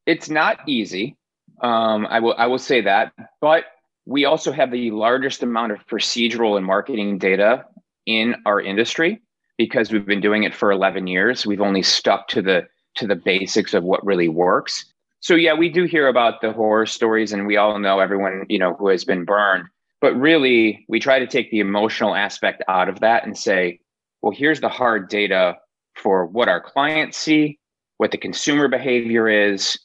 It's 0.06 0.28
not 0.28 0.58
easy. 0.66 1.16
Um, 1.62 2.06
I 2.06 2.20
will 2.20 2.34
I 2.38 2.46
will 2.46 2.58
say 2.58 2.80
that, 2.82 3.12
but 3.40 3.64
we 4.06 4.24
also 4.24 4.52
have 4.52 4.70
the 4.70 4.90
largest 4.90 5.42
amount 5.42 5.72
of 5.72 5.86
procedural 5.86 6.56
and 6.56 6.66
marketing 6.66 7.18
data 7.18 7.64
in 8.06 8.34
our 8.46 8.60
industry 8.60 9.20
because 9.58 9.92
we've 9.92 10.06
been 10.06 10.20
doing 10.20 10.44
it 10.44 10.54
for 10.54 10.72
11 10.72 11.06
years. 11.06 11.46
We've 11.46 11.60
only 11.60 11.82
stuck 11.82 12.28
to 12.28 12.42
the 12.42 12.66
to 12.96 13.06
the 13.06 13.14
basics 13.14 13.72
of 13.72 13.84
what 13.84 14.04
really 14.04 14.28
works. 14.28 14.84
So 15.20 15.34
yeah, 15.34 15.54
we 15.54 15.68
do 15.68 15.84
hear 15.84 16.08
about 16.08 16.40
the 16.40 16.52
horror 16.52 16.86
stories 16.86 17.32
and 17.32 17.46
we 17.46 17.56
all 17.56 17.78
know 17.78 18.00
everyone, 18.00 18.46
you 18.48 18.58
know, 18.58 18.74
who 18.74 18.88
has 18.88 19.04
been 19.04 19.24
burned. 19.24 19.66
But 20.00 20.14
really, 20.14 20.84
we 20.88 20.98
try 20.98 21.18
to 21.18 21.26
take 21.26 21.50
the 21.50 21.60
emotional 21.60 22.16
aspect 22.16 22.62
out 22.68 22.88
of 22.88 23.00
that 23.00 23.24
and 23.24 23.36
say, 23.36 23.80
well, 24.22 24.32
here's 24.32 24.60
the 24.60 24.68
hard 24.68 25.08
data 25.08 25.56
for 25.94 26.26
what 26.26 26.48
our 26.48 26.60
clients 26.60 27.18
see, 27.18 27.58
what 27.98 28.10
the 28.10 28.18
consumer 28.18 28.66
behavior 28.66 29.28
is, 29.28 29.78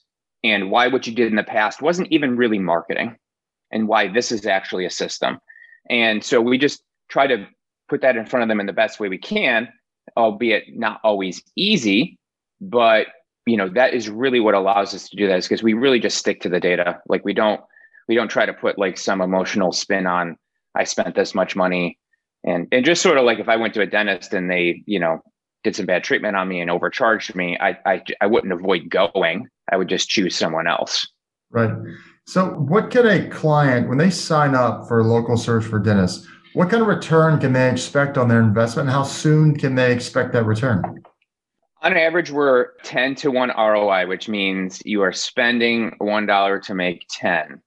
and 0.44 0.72
why 0.72 0.88
what 0.88 1.06
you 1.06 1.14
did 1.14 1.28
in 1.28 1.36
the 1.36 1.44
past 1.44 1.82
wasn't 1.82 2.12
even 2.12 2.38
really 2.38 2.60
marketing 2.60 3.18
and 3.75 3.88
why 3.88 4.08
this 4.08 4.32
is 4.32 4.46
actually 4.48 4.86
a 4.86 4.89
system. 4.89 5.38
And 5.89 6.24
so 6.24 6.41
we 6.41 6.58
just 6.58 6.82
try 7.10 7.27
to 7.27 7.46
put 7.89 8.01
that 8.01 8.15
in 8.15 8.25
front 8.25 8.41
of 8.41 8.50
them 8.50 8.60
in 8.60 8.65
the 8.65 8.74
best 8.74 9.00
way 9.00 9.10
we 9.10 9.20
can, 9.20 9.67
albeit 10.17 10.63
not 10.75 11.01
always 11.03 11.44
easy, 11.55 12.17
but 12.60 13.08
you 13.46 13.58
know 13.58 13.70
that 13.70 13.94
is 13.94 14.10
really 14.10 14.39
what 14.39 14.55
allows 14.55 14.96
us 14.96 15.08
to 15.10 15.15
do 15.15 15.27
that 15.27 15.38
is 15.38 15.48
because 15.48 15.62
we 15.62 15.74
really 15.74 16.00
just 16.00 16.17
stick 16.17 16.41
to 16.41 16.50
the 16.50 16.60
data. 16.60 17.00
Like 17.08 17.24
we 17.24 17.34
don't 17.34 17.62
we 18.08 18.15
don't 18.15 18.29
try 18.29 18.46
to 18.46 18.53
put 18.53 18.79
like 18.79 18.98
some 18.98 19.22
emotional 19.22 19.72
spin 19.72 20.08
on 20.08 20.38
i 20.75 20.84
spent 20.84 21.15
this 21.15 21.36
much 21.36 21.55
money 21.55 21.98
and 22.44 22.67
and 22.72 22.86
just 22.86 23.01
sort 23.01 23.17
of 23.17 23.25
like 23.25 23.39
if 23.39 23.50
i 23.50 23.55
went 23.55 23.74
to 23.74 23.82
a 23.82 23.86
dentist 23.86 24.34
and 24.34 24.50
they 24.50 24.84
you 24.86 25.00
know 25.00 25.20
did 25.63 25.75
some 25.75 25.86
bad 25.86 26.03
treatment 26.03 26.36
on 26.36 26.48
me 26.48 26.60
and 26.62 26.70
overcharged 26.70 27.36
me 27.36 27.58
i 27.60 27.77
i, 27.86 28.03
I 28.22 28.27
wouldn't 28.27 28.53
avoid 28.53 28.89
going. 28.89 29.48
I 29.72 29.77
would 29.77 29.89
just 29.89 30.10
choose 30.10 30.36
someone 30.36 30.67
else. 30.67 31.08
Right 31.50 31.72
so 32.25 32.50
what 32.51 32.91
can 32.91 33.05
a 33.08 33.29
client 33.29 33.88
when 33.88 33.98
they 33.98 34.10
sign 34.10 34.55
up 34.55 34.88
for 34.88 35.03
local 35.03 35.38
search 35.38 35.63
for 35.63 35.79
dentists 35.79 36.27
what 36.53 36.70
kind 36.70 36.82
of 36.82 36.88
return 36.88 37.39
can 37.39 37.53
they 37.53 37.70
expect 37.70 38.17
on 38.17 38.27
their 38.27 38.41
investment 38.41 38.89
how 38.89 39.03
soon 39.03 39.55
can 39.55 39.75
they 39.75 39.91
expect 39.91 40.34
that 40.34 40.46
return 40.46 41.03
on 41.86 41.96
average, 41.96 42.32
we're 42.32 42.72
10 42.82 43.13
to 43.17 43.29
1 43.29 43.51
ROI, 43.55 44.08
which 44.08 44.27
means 44.27 44.82
you 44.86 45.03
are 45.03 45.13
spending 45.13 45.91
$1 46.01 46.62
to 46.63 46.74
make 46.74 47.05
10. 47.12 47.62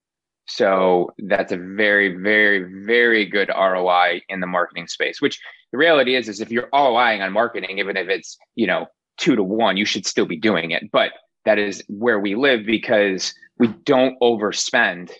So 0.49 1.13
that's 1.19 1.53
a 1.53 1.57
very, 1.57 2.17
very, 2.17 2.85
very 2.85 3.25
good 3.27 3.49
ROI 3.49 4.23
in 4.29 4.41
the 4.41 4.49
marketing 4.49 4.89
space, 4.89 5.23
which 5.23 5.39
the 5.71 5.79
reality 5.79 6.17
is, 6.17 6.29
is 6.29 6.41
if 6.41 6.51
you're 6.51 6.69
ROIing 6.73 7.23
on 7.23 7.33
marketing, 7.33 7.79
even 7.79 7.97
if 7.97 8.09
it's, 8.09 8.37
you 8.57 8.67
know, 8.67 8.87
two 9.19 9.37
to 9.37 9.43
one, 9.45 9.77
you 9.77 9.85
should 9.85 10.05
still 10.05 10.27
be 10.27 10.37
doing 10.37 10.73
it. 10.73 10.91
But 10.91 11.13
that 11.45 11.61
is 11.61 11.85
where 11.87 12.19
we 12.19 12.35
live 12.35 12.67
because 12.67 13.33
we 13.59 13.69
don't 13.85 14.19
overspend 14.21 15.13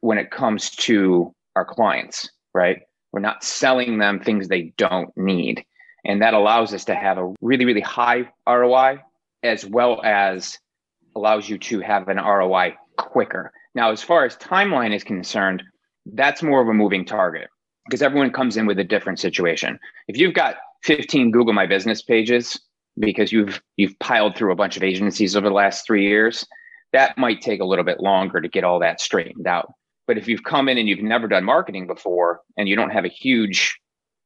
when 0.00 0.18
it 0.18 0.30
comes 0.30 0.70
to 0.70 1.32
our 1.56 1.64
clients, 1.64 2.28
right? 2.52 2.80
We're 3.12 3.20
not 3.20 3.44
selling 3.44 3.98
them 3.98 4.20
things 4.20 4.48
they 4.48 4.72
don't 4.76 5.10
need. 5.16 5.64
And 6.04 6.20
that 6.20 6.34
allows 6.34 6.74
us 6.74 6.84
to 6.86 6.94
have 6.94 7.16
a 7.16 7.32
really, 7.40 7.64
really 7.64 7.80
high 7.80 8.28
ROI 8.46 8.98
as 9.42 9.64
well 9.64 10.02
as 10.04 10.58
allows 11.16 11.48
you 11.48 11.58
to 11.58 11.80
have 11.80 12.08
an 12.08 12.18
ROI 12.18 12.74
quicker. 12.98 13.52
Now, 13.74 13.90
as 13.90 14.02
far 14.02 14.24
as 14.24 14.36
timeline 14.36 14.94
is 14.94 15.04
concerned, 15.04 15.62
that's 16.12 16.42
more 16.42 16.60
of 16.60 16.68
a 16.68 16.74
moving 16.74 17.04
target 17.04 17.48
because 17.86 18.02
everyone 18.02 18.32
comes 18.32 18.56
in 18.56 18.66
with 18.66 18.78
a 18.78 18.84
different 18.84 19.18
situation. 19.18 19.78
If 20.08 20.18
you've 20.18 20.34
got 20.34 20.56
15 20.82 21.30
Google 21.30 21.54
My 21.54 21.66
Business 21.66 22.02
pages 22.02 22.60
because 22.98 23.32
you've 23.32 23.62
you've 23.76 23.98
piled 23.98 24.36
through 24.36 24.52
a 24.52 24.56
bunch 24.56 24.76
of 24.76 24.82
agencies 24.82 25.34
over 25.36 25.48
the 25.48 25.54
last 25.54 25.86
3 25.86 26.06
years, 26.06 26.46
that 26.94 27.18
might 27.18 27.40
take 27.40 27.60
a 27.60 27.64
little 27.64 27.84
bit 27.84 28.00
longer 28.00 28.40
to 28.40 28.48
get 28.48 28.64
all 28.64 28.78
that 28.78 29.00
straightened 29.00 29.48
out. 29.48 29.72
But 30.06 30.16
if 30.16 30.28
you've 30.28 30.44
come 30.44 30.68
in 30.68 30.78
and 30.78 30.88
you've 30.88 31.02
never 31.02 31.26
done 31.26 31.44
marketing 31.44 31.86
before 31.86 32.40
and 32.56 32.68
you 32.68 32.76
don't 32.76 32.90
have 32.90 33.04
a 33.04 33.08
huge 33.08 33.78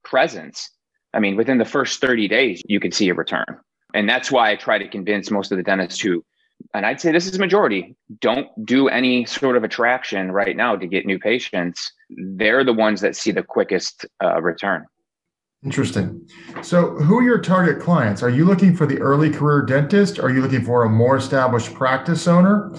presence, 0.04 0.70
I 1.14 1.18
mean, 1.18 1.36
within 1.36 1.58
the 1.58 1.64
first 1.64 2.00
30 2.00 2.28
days, 2.28 2.62
you 2.66 2.78
can 2.78 2.92
see 2.92 3.08
a 3.08 3.14
return. 3.14 3.46
And 3.94 4.06
that's 4.08 4.30
why 4.30 4.50
I 4.50 4.56
try 4.56 4.76
to 4.76 4.86
convince 4.86 5.30
most 5.30 5.50
of 5.50 5.56
the 5.56 5.64
dentists 5.64 5.98
who, 6.00 6.22
and 6.74 6.84
I'd 6.84 7.00
say 7.00 7.10
this 7.10 7.26
is 7.26 7.38
majority, 7.38 7.96
don't 8.20 8.48
do 8.66 8.88
any 8.88 9.24
sort 9.24 9.56
of 9.56 9.64
attraction 9.64 10.30
right 10.30 10.56
now 10.56 10.76
to 10.76 10.86
get 10.86 11.06
new 11.06 11.18
patients. 11.18 11.90
They're 12.10 12.64
the 12.64 12.74
ones 12.74 13.00
that 13.00 13.16
see 13.16 13.30
the 13.30 13.42
quickest 13.42 14.04
uh, 14.22 14.42
return. 14.42 14.84
Interesting. 15.64 16.26
So, 16.62 16.90
who 16.90 17.18
are 17.18 17.22
your 17.22 17.40
target 17.40 17.80
clients? 17.80 18.22
Are 18.22 18.30
you 18.30 18.44
looking 18.44 18.76
for 18.76 18.86
the 18.86 18.98
early 19.00 19.30
career 19.30 19.62
dentist? 19.62 20.20
Are 20.20 20.30
you 20.30 20.40
looking 20.40 20.64
for 20.64 20.84
a 20.84 20.88
more 20.88 21.16
established 21.16 21.74
practice 21.74 22.28
owner 22.28 22.72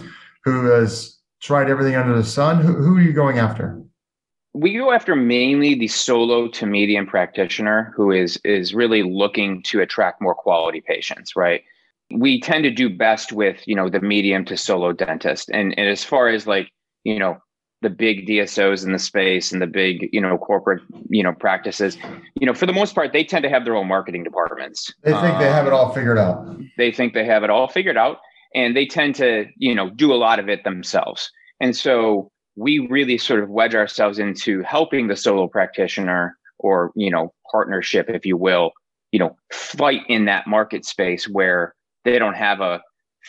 who 0.46 0.66
has 0.66 1.20
tried 1.42 1.70
everything 1.70 1.96
under 1.96 2.16
the 2.16 2.24
sun? 2.24 2.62
Who, 2.62 2.74
who 2.74 2.98
are 2.98 3.02
you 3.02 3.12
going 3.12 3.38
after? 3.38 3.82
we 4.54 4.74
go 4.74 4.92
after 4.92 5.16
mainly 5.16 5.76
the 5.76 5.88
solo 5.88 6.48
to 6.48 6.66
medium 6.66 7.06
practitioner 7.06 7.94
who 7.96 8.12
is 8.12 8.40
is 8.44 8.74
really 8.74 9.04
looking 9.04 9.62
to 9.64 9.82
attract 9.82 10.22
more 10.22 10.36
quality 10.36 10.82
patients 10.82 11.36
right 11.36 11.64
we 12.12 12.42
tend 12.42 12.64
to 12.64 12.72
do 12.72 12.90
best 12.90 13.32
with 13.32 13.62
you 13.68 13.76
know 13.76 13.90
the 13.90 14.02
medium 14.02 14.44
to 14.46 14.58
solo 14.58 14.92
dentist 14.92 15.50
and, 15.50 15.78
and 15.78 15.88
as 15.88 16.04
far 16.04 16.28
as 16.28 16.48
like 16.48 16.72
you 17.04 17.20
know 17.20 17.38
the 17.82 17.90
big 17.90 18.28
dsos 18.28 18.86
in 18.86 18.92
the 18.92 19.00
space 19.00 19.52
and 19.52 19.62
the 19.62 19.68
big 19.68 20.10
you 20.12 20.20
know 20.20 20.38
corporate 20.38 20.82
you 21.10 21.24
know 21.24 21.34
practices 21.34 21.98
you 22.40 22.46
know 22.46 22.54
for 22.54 22.66
the 22.66 22.74
most 22.74 22.94
part 22.94 23.14
they 23.14 23.24
tend 23.24 23.44
to 23.44 23.50
have 23.50 23.64
their 23.64 23.76
own 23.76 23.88
marketing 23.88 24.24
departments. 24.24 24.94
They 25.04 25.12
think 25.12 25.36
um, 25.36 25.40
they 25.42 25.50
have 25.50 25.68
it 25.68 25.74
all 25.74 25.94
figured 25.94 26.18
out. 26.18 26.58
They 26.78 26.92
think 26.92 27.14
they 27.14 27.26
have 27.26 27.44
it 27.44 27.50
all 27.50 27.68
figured 27.68 27.98
out 27.98 28.18
and 28.54 28.76
they 28.76 28.86
tend 28.86 29.16
to 29.16 29.46
you 29.58 29.74
know 29.74 29.90
do 29.90 30.14
a 30.14 30.16
lot 30.16 30.40
of 30.40 30.50
it 30.50 30.64
themselves. 30.64 31.32
And 31.62 31.76
so 31.76 32.32
we 32.56 32.80
really 32.80 33.18
sort 33.18 33.42
of 33.42 33.50
wedge 33.50 33.76
ourselves 33.76 34.20
into 34.20 34.62
helping 34.64 35.08
the 35.08 35.16
solo 35.16 35.48
practitioner 35.48 36.38
or 36.58 36.92
you 36.96 37.10
know 37.10 37.34
partnership 37.52 38.10
if 38.10 38.26
you 38.26 38.38
will 38.38 38.72
you 39.12 39.20
know 39.20 39.36
fight 39.52 40.02
in 40.08 40.26
that 40.26 40.48
market 40.48 40.86
space 40.86 41.28
where 41.28 41.74
they 42.06 42.20
don't 42.20 42.36
have 42.36 42.62
a 42.62 42.82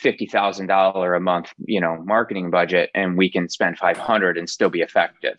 $50,000 0.03 1.17
a 1.17 1.21
month 1.21 1.53
you 1.67 1.81
know 1.81 2.03
marketing 2.05 2.51
budget 2.51 2.91
and 2.95 3.19
we 3.19 3.31
can 3.31 3.49
spend 3.49 3.79
500 3.79 4.39
and 4.39 4.49
still 4.49 4.71
be 4.71 4.81
effective 4.81 5.37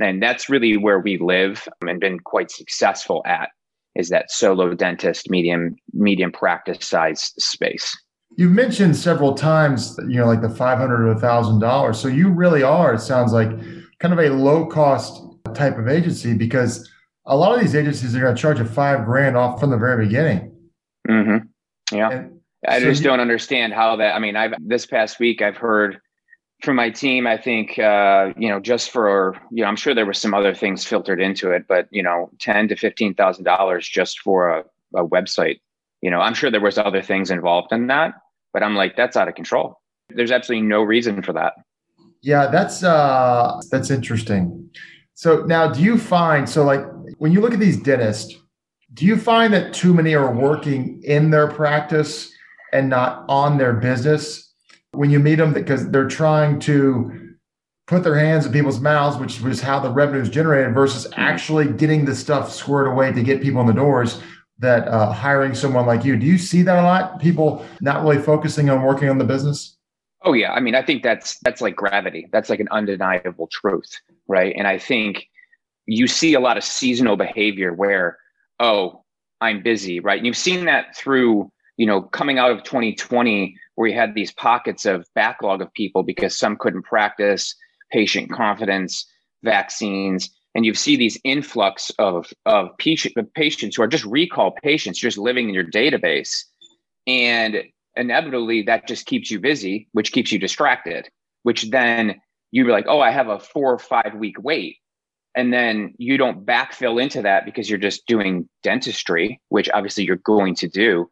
and 0.00 0.22
that's 0.22 0.48
really 0.48 0.76
where 0.76 0.98
we 0.98 1.18
live 1.18 1.68
and 1.82 2.00
been 2.00 2.18
quite 2.18 2.50
successful 2.50 3.22
at 3.26 3.50
is 3.94 4.08
that 4.08 4.30
solo 4.30 4.74
dentist 4.74 5.30
medium 5.30 5.76
medium 5.92 6.32
practice 6.32 6.86
size 6.86 7.32
space 7.38 7.96
You've 8.36 8.52
mentioned 8.52 8.96
several 8.96 9.34
times, 9.34 9.98
you 10.08 10.16
know, 10.16 10.26
like 10.26 10.40
the 10.40 10.48
five 10.48 10.78
hundred 10.78 11.04
to 11.04 11.10
a 11.10 11.20
thousand 11.20 11.60
dollars. 11.60 11.98
So 11.98 12.08
you 12.08 12.30
really 12.30 12.62
are. 12.62 12.94
It 12.94 13.00
sounds 13.00 13.32
like 13.32 13.50
kind 13.98 14.14
of 14.14 14.18
a 14.18 14.30
low 14.30 14.66
cost 14.66 15.22
type 15.54 15.78
of 15.78 15.86
agency 15.86 16.34
because 16.34 16.88
a 17.26 17.36
lot 17.36 17.54
of 17.54 17.60
these 17.60 17.74
agencies 17.74 18.16
are 18.16 18.20
going 18.20 18.34
to 18.34 18.40
charge 18.40 18.58
you 18.58 18.64
five 18.64 19.04
grand 19.04 19.36
off 19.36 19.60
from 19.60 19.70
the 19.70 19.76
very 19.76 20.06
beginning. 20.06 20.54
Mm-hmm. 21.08 21.96
Yeah, 21.96 22.10
and 22.10 22.40
I 22.66 22.78
so 22.78 22.86
just 22.86 23.02
you, 23.02 23.08
don't 23.08 23.20
understand 23.20 23.72
how 23.72 23.96
that. 23.96 24.14
I 24.14 24.18
mean, 24.18 24.36
I've 24.36 24.54
this 24.60 24.86
past 24.86 25.18
week 25.18 25.42
I've 25.42 25.56
heard 25.56 26.00
from 26.62 26.76
my 26.76 26.90
team. 26.90 27.26
I 27.26 27.36
think 27.36 27.78
uh, 27.78 28.32
you 28.36 28.48
know 28.48 28.60
just 28.60 28.90
for 28.90 29.36
you 29.50 29.62
know 29.62 29.68
I'm 29.68 29.76
sure 29.76 29.94
there 29.94 30.06
were 30.06 30.14
some 30.14 30.34
other 30.34 30.54
things 30.54 30.84
filtered 30.84 31.20
into 31.20 31.50
it, 31.50 31.66
but 31.68 31.88
you 31.90 32.02
know 32.02 32.30
ten 32.38 32.68
to 32.68 32.76
fifteen 32.76 33.14
thousand 33.14 33.44
dollars 33.44 33.88
just 33.88 34.20
for 34.20 34.48
a, 34.48 34.64
a 34.94 35.06
website 35.06 35.58
you 36.02 36.10
know 36.10 36.20
i'm 36.20 36.34
sure 36.34 36.50
there 36.50 36.60
was 36.60 36.76
other 36.76 37.00
things 37.00 37.30
involved 37.30 37.72
in 37.72 37.86
that 37.86 38.14
but 38.52 38.62
i'm 38.62 38.74
like 38.74 38.96
that's 38.96 39.16
out 39.16 39.28
of 39.28 39.34
control 39.34 39.80
there's 40.10 40.30
absolutely 40.30 40.66
no 40.66 40.82
reason 40.82 41.22
for 41.22 41.32
that 41.32 41.54
yeah 42.20 42.48
that's 42.48 42.82
uh 42.82 43.58
that's 43.70 43.90
interesting 43.90 44.68
so 45.14 45.42
now 45.46 45.66
do 45.68 45.80
you 45.80 45.96
find 45.96 46.48
so 46.48 46.64
like 46.64 46.84
when 47.16 47.32
you 47.32 47.40
look 47.40 47.54
at 47.54 47.60
these 47.60 47.78
dentists 47.78 48.36
do 48.92 49.06
you 49.06 49.16
find 49.16 49.54
that 49.54 49.72
too 49.72 49.94
many 49.94 50.14
are 50.14 50.34
working 50.34 51.00
in 51.04 51.30
their 51.30 51.48
practice 51.48 52.30
and 52.72 52.88
not 52.88 53.24
on 53.28 53.58
their 53.58 53.72
business 53.72 54.52
when 54.92 55.10
you 55.10 55.18
meet 55.18 55.36
them 55.36 55.52
because 55.52 55.88
they're 55.90 56.08
trying 56.08 56.58
to 56.60 57.34
put 57.86 58.02
their 58.02 58.18
hands 58.18 58.46
in 58.46 58.52
people's 58.52 58.80
mouths 58.80 59.16
which 59.18 59.40
was 59.40 59.60
how 59.60 59.78
the 59.78 59.90
revenue 59.90 60.20
is 60.20 60.28
generated 60.28 60.74
versus 60.74 61.06
actually 61.16 61.66
getting 61.72 62.04
the 62.04 62.14
stuff 62.14 62.52
squared 62.52 62.86
away 62.86 63.12
to 63.12 63.22
get 63.22 63.42
people 63.42 63.60
in 63.60 63.66
the 63.66 63.72
doors 63.72 64.20
that 64.62 64.86
uh, 64.88 65.12
hiring 65.12 65.54
someone 65.54 65.86
like 65.86 66.04
you. 66.04 66.16
Do 66.16 66.24
you 66.24 66.38
see 66.38 66.62
that 66.62 66.78
a 66.78 66.82
lot? 66.82 67.20
People 67.20 67.66
not 67.80 68.02
really 68.02 68.22
focusing 68.22 68.70
on 68.70 68.82
working 68.82 69.10
on 69.10 69.18
the 69.18 69.24
business. 69.24 69.76
Oh 70.24 70.32
yeah, 70.32 70.52
I 70.52 70.60
mean, 70.60 70.76
I 70.76 70.82
think 70.82 71.02
that's 71.02 71.38
that's 71.40 71.60
like 71.60 71.74
gravity. 71.74 72.28
That's 72.32 72.48
like 72.48 72.60
an 72.60 72.68
undeniable 72.70 73.48
truth, 73.48 74.00
right? 74.28 74.54
And 74.56 74.68
I 74.68 74.78
think 74.78 75.28
you 75.86 76.06
see 76.06 76.34
a 76.34 76.40
lot 76.40 76.56
of 76.56 76.62
seasonal 76.64 77.16
behavior 77.16 77.72
where, 77.72 78.18
oh, 78.60 79.04
I'm 79.40 79.64
busy, 79.64 79.98
right? 79.98 80.16
And 80.16 80.26
you've 80.26 80.36
seen 80.36 80.64
that 80.66 80.96
through, 80.96 81.50
you 81.76 81.86
know, 81.86 82.02
coming 82.02 82.38
out 82.38 82.50
of 82.50 82.62
2020, 82.62 83.56
where 83.74 83.88
you 83.88 83.94
had 83.94 84.14
these 84.14 84.32
pockets 84.32 84.84
of 84.84 85.06
backlog 85.14 85.62
of 85.62 85.72
people 85.74 86.02
because 86.02 86.36
some 86.36 86.56
couldn't 86.56 86.82
practice 86.82 87.54
patient 87.90 88.30
confidence, 88.32 89.06
vaccines, 89.42 90.30
and 90.54 90.64
you 90.66 90.74
see 90.74 90.96
these 90.96 91.18
influx 91.24 91.90
of 91.98 92.32
of 92.46 92.68
patient, 92.78 93.14
patients 93.34 93.76
who 93.76 93.82
are 93.82 93.88
just 93.88 94.04
recall 94.04 94.52
patients, 94.62 94.98
just 94.98 95.18
living 95.18 95.48
in 95.48 95.54
your 95.54 95.64
database, 95.64 96.44
and 97.06 97.62
inevitably 97.96 98.62
that 98.62 98.86
just 98.86 99.06
keeps 99.06 99.30
you 99.30 99.40
busy, 99.40 99.88
which 99.92 100.12
keeps 100.12 100.32
you 100.32 100.38
distracted, 100.38 101.08
which 101.42 101.70
then 101.70 102.20
you're 102.50 102.70
like, 102.70 102.86
oh, 102.88 103.00
I 103.00 103.10
have 103.10 103.28
a 103.28 103.38
four 103.38 103.72
or 103.72 103.78
five 103.78 104.14
week 104.14 104.36
wait. 104.42 104.76
And 105.34 105.52
then 105.52 105.94
you 105.96 106.18
don't 106.18 106.44
backfill 106.44 107.02
into 107.02 107.22
that 107.22 107.46
because 107.46 107.68
you're 107.68 107.78
just 107.78 108.06
doing 108.06 108.48
dentistry, 108.62 109.40
which 109.48 109.70
obviously 109.72 110.04
you're 110.04 110.16
going 110.16 110.54
to 110.56 110.68
do. 110.68 111.08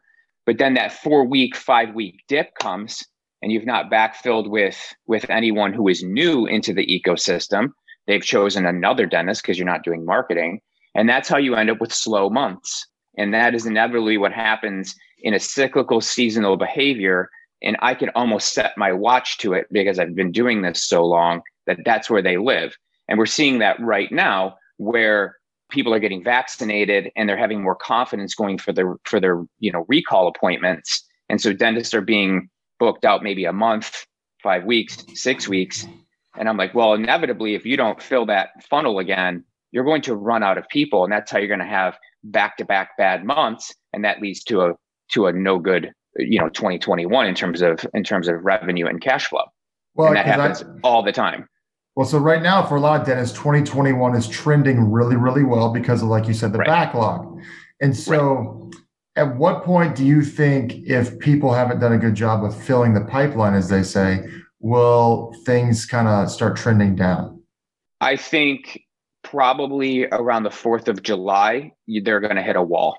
But 0.50 0.59
then 0.59 0.75
that 0.75 0.90
four 0.90 1.25
week, 1.25 1.54
five 1.54 1.95
week 1.95 2.25
dip 2.26 2.57
comes 2.61 3.04
and 3.40 3.52
you've 3.52 3.66
not 3.66 3.88
backfilled 3.88 4.50
with 4.50 4.76
with 5.07 5.30
anyone 5.30 5.73
who 5.73 5.87
is 5.87 6.02
new 6.02 6.45
into 6.45 6.73
the 6.73 6.85
ecosystem. 6.85 7.69
They've 8.09 8.21
chosen 8.21 8.66
another 8.66 9.07
dentist 9.07 9.42
because 9.42 9.61
you're 9.61 9.69
not 9.69 9.85
doing 9.85 10.04
marketing. 10.04 10.61
And 10.97 11.09
that's 11.09 11.28
how 11.28 11.37
you 11.37 11.54
end 11.54 11.71
up 11.71 11.80
with 11.80 11.95
slow 11.95 12.30
months. 12.30 12.85
And 13.16 13.33
that 13.33 13.54
is 13.54 13.64
inevitably 13.64 14.19
what 14.19 14.33
happens 14.33 14.97
in 15.21 15.35
a 15.35 15.38
cyclical 15.38 16.00
seasonal 16.00 16.57
behavior. 16.57 17.30
And 17.62 17.76
I 17.78 17.95
can 17.95 18.09
almost 18.16 18.52
set 18.52 18.76
my 18.76 18.90
watch 18.90 19.38
to 19.38 19.52
it 19.52 19.69
because 19.71 20.00
I've 20.00 20.16
been 20.16 20.33
doing 20.33 20.62
this 20.62 20.85
so 20.85 21.07
long 21.07 21.42
that 21.69 21.78
that's 21.85 22.11
where 22.11 22.23
they 22.23 22.38
live. 22.38 22.75
And 23.07 23.21
we're 23.21 23.26
seeing 23.26 23.61
that 23.61 23.78
right 23.78 24.11
now 24.11 24.57
where 24.78 25.37
people 25.70 25.94
are 25.94 25.98
getting 25.98 26.22
vaccinated 26.22 27.10
and 27.16 27.28
they're 27.28 27.36
having 27.36 27.62
more 27.62 27.74
confidence 27.74 28.34
going 28.34 28.58
for 28.58 28.72
their 28.72 28.96
for 29.04 29.20
their 29.20 29.44
you 29.58 29.72
know 29.72 29.84
recall 29.88 30.28
appointments. 30.28 31.06
And 31.28 31.40
so 31.40 31.52
dentists 31.52 31.94
are 31.94 32.00
being 32.00 32.48
booked 32.78 33.04
out 33.04 33.22
maybe 33.22 33.44
a 33.44 33.52
month, 33.52 34.06
five 34.42 34.64
weeks, 34.64 35.04
six 35.14 35.48
weeks. 35.48 35.86
And 36.36 36.48
I'm 36.48 36.56
like, 36.56 36.74
well, 36.74 36.94
inevitably, 36.94 37.54
if 37.54 37.64
you 37.64 37.76
don't 37.76 38.02
fill 38.02 38.26
that 38.26 38.50
funnel 38.68 38.98
again, 38.98 39.44
you're 39.72 39.84
going 39.84 40.02
to 40.02 40.14
run 40.14 40.42
out 40.42 40.58
of 40.58 40.68
people. 40.68 41.04
And 41.04 41.12
that's 41.12 41.30
how 41.30 41.38
you're 41.38 41.48
going 41.48 41.60
to 41.60 41.66
have 41.66 41.96
back 42.24 42.56
to 42.56 42.64
back 42.64 42.96
bad 42.96 43.24
months. 43.24 43.72
And 43.92 44.04
that 44.04 44.20
leads 44.20 44.42
to 44.44 44.62
a 44.62 44.72
to 45.12 45.26
a 45.26 45.32
no 45.32 45.58
good, 45.58 45.92
you 46.16 46.40
know, 46.40 46.48
2021 46.48 47.26
in 47.26 47.34
terms 47.34 47.62
of 47.62 47.86
in 47.94 48.04
terms 48.04 48.28
of 48.28 48.36
revenue 48.42 48.86
and 48.86 49.00
cash 49.00 49.28
flow. 49.28 49.44
Well, 49.94 50.08
and 50.08 50.16
that 50.16 50.26
happens 50.26 50.62
I, 50.62 50.66
all 50.82 51.02
the 51.02 51.12
time. 51.12 51.48
Well, 51.97 52.06
so 52.06 52.18
right 52.18 52.42
now 52.42 52.64
for 52.64 52.76
a 52.76 52.80
lot 52.80 53.00
of 53.00 53.06
dentists, 53.06 53.37
2021 53.37 54.14
is 54.14 54.28
trending 54.28 54.90
really, 54.90 55.16
really 55.16 55.44
well 55.44 55.73
because 55.73 56.02
of, 56.02 56.09
like 56.09 56.28
you 56.28 56.35
said, 56.35 56.52
the 56.52 56.59
right. 56.59 56.66
backlog. 56.66 57.40
And 57.80 57.97
so, 57.97 58.70
right. 59.16 59.26
at 59.28 59.37
what 59.37 59.64
point 59.64 59.97
do 59.97 60.04
you 60.04 60.23
think, 60.23 60.75
if 60.87 61.18
people 61.18 61.52
haven't 61.52 61.80
done 61.80 61.92
a 61.92 61.99
good 61.99 62.14
job 62.14 62.44
of 62.44 62.56
filling 62.56 62.94
the 62.94 63.00
pipeline, 63.02 63.54
as 63.54 63.68
they 63.68 63.82
say, 63.82 64.25
will 64.61 65.35
things 65.44 65.85
kind 65.85 66.06
of 66.06 66.30
start 66.30 66.56
trending 66.56 66.94
down? 66.94 67.42
I 68.00 68.16
think 68.16 68.82
probably 69.23 70.06
around 70.06 70.44
the 70.44 70.50
4th 70.50 70.88
of 70.88 71.02
July, 71.02 71.73
they're 71.87 72.20
going 72.20 72.37
to 72.37 72.42
hit 72.42 72.56
a 72.56 72.62
wall. 72.62 72.99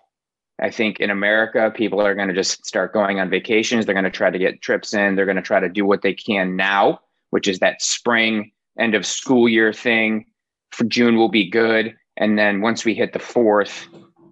I 0.62 0.69
think 0.69 1.00
in 1.00 1.10
America, 1.10 1.71
people 1.75 2.00
are 2.01 2.13
going 2.13 2.27
to 2.27 2.36
just 2.36 2.65
start 2.65 2.93
going 2.93 3.19
on 3.19 3.29
vacations. 3.29 3.86
They're 3.86 3.95
going 3.95 4.03
to 4.03 4.12
try 4.12 4.29
to 4.29 4.38
get 4.38 4.62
trips 4.62 4.93
in. 4.93 5.15
They're 5.15 5.25
going 5.25 5.38
to 5.38 5.41
try 5.41 5.60
to 5.60 5.69
do 5.69 5.86
what 5.86 6.03
they 6.03 6.13
can 6.13 6.55
now, 6.55 7.00
which 7.31 7.48
is 7.48 7.59
that 7.59 7.81
spring 7.81 8.51
end 8.79 8.96
of 8.96 9.05
school 9.05 9.48
year 9.48 9.74
thing. 9.74 10.25
For 10.72 10.86
June 10.86 11.18
will 11.18 11.29
be 11.29 11.50
good. 11.50 11.96
And 12.18 12.38
then 12.38 12.62
once 12.62 12.86
we 12.86 12.94
hit 12.94 13.14
the 13.14 13.20
fourth, 13.20 13.88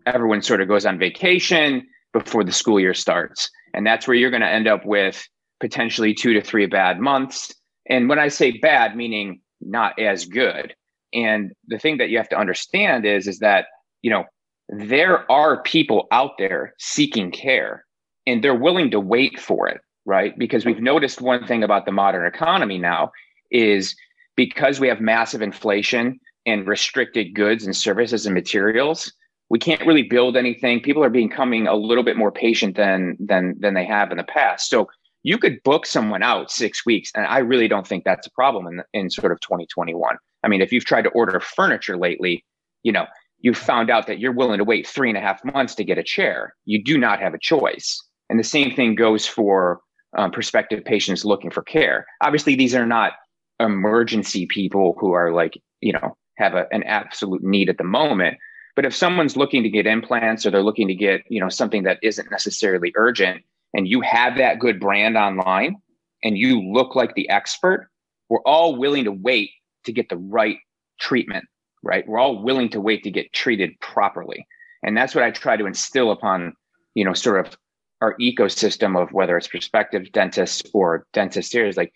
everyone 0.05 0.41
sort 0.41 0.61
of 0.61 0.67
goes 0.67 0.85
on 0.85 0.97
vacation 0.97 1.85
before 2.13 2.43
the 2.43 2.51
school 2.51 2.79
year 2.79 2.93
starts. 2.93 3.49
And 3.73 3.85
that's 3.85 4.07
where 4.07 4.15
you're 4.15 4.31
going 4.31 4.41
to 4.41 4.47
end 4.47 4.67
up 4.67 4.85
with 4.85 5.27
potentially 5.59 6.13
two 6.13 6.33
to 6.33 6.41
three 6.41 6.65
bad 6.65 6.99
months. 6.99 7.53
And 7.89 8.07
when 8.07 8.19
I 8.19 8.27
say 8.27 8.51
bad, 8.51 8.95
meaning 8.95 9.41
not 9.61 9.99
as 9.99 10.25
good. 10.25 10.73
And 11.13 11.51
the 11.67 11.79
thing 11.79 11.97
that 11.97 12.09
you 12.09 12.17
have 12.17 12.29
to 12.29 12.37
understand 12.37 13.05
is, 13.05 13.27
is 13.27 13.39
that, 13.39 13.65
you 14.01 14.11
know, 14.11 14.25
there 14.69 15.29
are 15.31 15.61
people 15.63 16.07
out 16.11 16.31
there 16.37 16.73
seeking 16.77 17.31
care 17.31 17.85
and 18.27 18.43
they're 18.43 18.53
willing 18.53 18.91
to 18.91 18.99
wait 18.99 19.39
for 19.39 19.67
it, 19.67 19.81
right? 20.05 20.37
Because 20.37 20.65
we've 20.65 20.81
noticed 20.81 21.21
one 21.21 21.45
thing 21.47 21.63
about 21.63 21.85
the 21.85 21.91
modern 21.91 22.27
economy 22.27 22.77
now 22.77 23.11
is 23.51 23.95
because 24.39 24.79
we 24.79 24.87
have 24.87 25.01
massive 25.01 25.41
inflation 25.41 26.17
and 26.45 26.65
restricted 26.65 27.35
goods 27.35 27.65
and 27.65 27.75
services 27.75 28.25
and 28.25 28.33
materials, 28.33 29.11
we 29.49 29.59
can't 29.59 29.85
really 29.85 30.03
build 30.03 30.37
anything. 30.37 30.79
People 30.79 31.03
are 31.03 31.09
becoming 31.09 31.67
a 31.67 31.75
little 31.75 32.05
bit 32.05 32.15
more 32.15 32.31
patient 32.31 32.77
than 32.77 33.17
than 33.19 33.55
than 33.59 33.73
they 33.73 33.83
have 33.83 34.11
in 34.11 34.17
the 34.17 34.23
past. 34.23 34.69
So 34.69 34.87
you 35.23 35.37
could 35.37 35.61
book 35.63 35.85
someone 35.85 36.23
out 36.23 36.51
six 36.51 36.85
weeks, 36.85 37.11
and 37.15 37.25
I 37.25 37.39
really 37.39 37.67
don't 37.67 37.85
think 37.85 38.05
that's 38.05 38.27
a 38.27 38.31
problem 38.31 38.65
in 38.67 38.81
in 38.93 39.09
sort 39.09 39.33
of 39.33 39.41
2021. 39.41 40.15
I 40.45 40.47
mean, 40.47 40.61
if 40.61 40.71
you've 40.71 40.85
tried 40.85 41.01
to 41.01 41.09
order 41.09 41.37
furniture 41.41 41.97
lately, 41.97 42.45
you 42.83 42.93
know 42.93 43.07
you've 43.39 43.57
found 43.57 43.89
out 43.89 44.07
that 44.07 44.19
you're 44.19 44.31
willing 44.31 44.59
to 44.59 44.63
wait 44.63 44.87
three 44.87 45.09
and 45.09 45.17
a 45.17 45.21
half 45.21 45.43
months 45.43 45.75
to 45.75 45.83
get 45.83 45.97
a 45.97 46.03
chair. 46.03 46.55
You 46.63 46.81
do 46.81 46.97
not 46.97 47.19
have 47.19 47.33
a 47.33 47.39
choice. 47.39 48.01
And 48.29 48.39
the 48.39 48.53
same 48.55 48.73
thing 48.73 48.95
goes 48.95 49.25
for 49.25 49.81
um, 50.17 50.31
prospective 50.31 50.85
patients 50.85 51.25
looking 51.25 51.51
for 51.51 51.61
care. 51.61 52.05
Obviously, 52.21 52.55
these 52.55 52.73
are 52.73 52.85
not 52.85 53.13
emergency 53.59 54.45
people 54.45 54.95
who 54.99 55.13
are 55.13 55.31
like, 55.31 55.59
you 55.81 55.93
know, 55.93 56.15
have 56.37 56.53
a, 56.53 56.67
an 56.71 56.83
absolute 56.83 57.43
need 57.43 57.69
at 57.69 57.77
the 57.77 57.83
moment. 57.83 58.37
But 58.75 58.85
if 58.85 58.95
someone's 58.95 59.35
looking 59.35 59.63
to 59.63 59.69
get 59.69 59.87
implants 59.87 60.45
or 60.45 60.51
they're 60.51 60.63
looking 60.63 60.87
to 60.87 60.95
get, 60.95 61.21
you 61.29 61.39
know, 61.41 61.49
something 61.49 61.83
that 61.83 61.99
isn't 62.01 62.31
necessarily 62.31 62.93
urgent 62.95 63.43
and 63.73 63.87
you 63.87 64.01
have 64.01 64.37
that 64.37 64.59
good 64.59 64.79
brand 64.79 65.17
online 65.17 65.75
and 66.23 66.37
you 66.37 66.61
look 66.61 66.95
like 66.95 67.15
the 67.15 67.29
expert, 67.29 67.89
we're 68.29 68.41
all 68.43 68.75
willing 68.75 69.03
to 69.03 69.11
wait 69.11 69.49
to 69.85 69.91
get 69.91 70.07
the 70.09 70.17
right 70.17 70.57
treatment 70.99 71.45
right? 71.83 72.07
We're 72.07 72.19
all 72.19 72.41
willing 72.41 72.69
to 72.69 72.81
wait 72.81 73.03
to 73.03 73.11
get 73.11 73.33
treated 73.33 73.79
properly. 73.79 74.47
And 74.83 74.95
that's 74.95 75.15
what 75.15 75.23
I 75.23 75.31
try 75.31 75.57
to 75.57 75.65
instill 75.65 76.11
upon, 76.11 76.53
you 76.93 77.05
know, 77.05 77.13
sort 77.13 77.45
of 77.45 77.57
our 78.01 78.15
ecosystem 78.17 79.01
of 79.01 79.11
whether 79.11 79.37
it's 79.37 79.47
prospective 79.47 80.11
dentists 80.11 80.63
or 80.73 81.05
dentists 81.13 81.51
here 81.51 81.65
is 81.65 81.77
like 81.77 81.93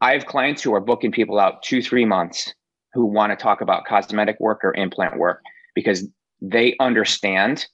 I 0.00 0.12
have 0.12 0.26
clients 0.26 0.62
who 0.62 0.74
are 0.74 0.80
booking 0.80 1.12
people 1.12 1.38
out 1.38 1.62
two, 1.62 1.82
three 1.82 2.04
months 2.04 2.52
who 2.94 3.06
want 3.06 3.30
to 3.30 3.36
talk 3.36 3.60
about 3.60 3.84
cosmetic 3.86 4.38
work 4.40 4.64
or 4.64 4.74
implant 4.74 5.18
work 5.18 5.42
because 5.74 6.06
they 6.40 6.76
understand 6.80 7.66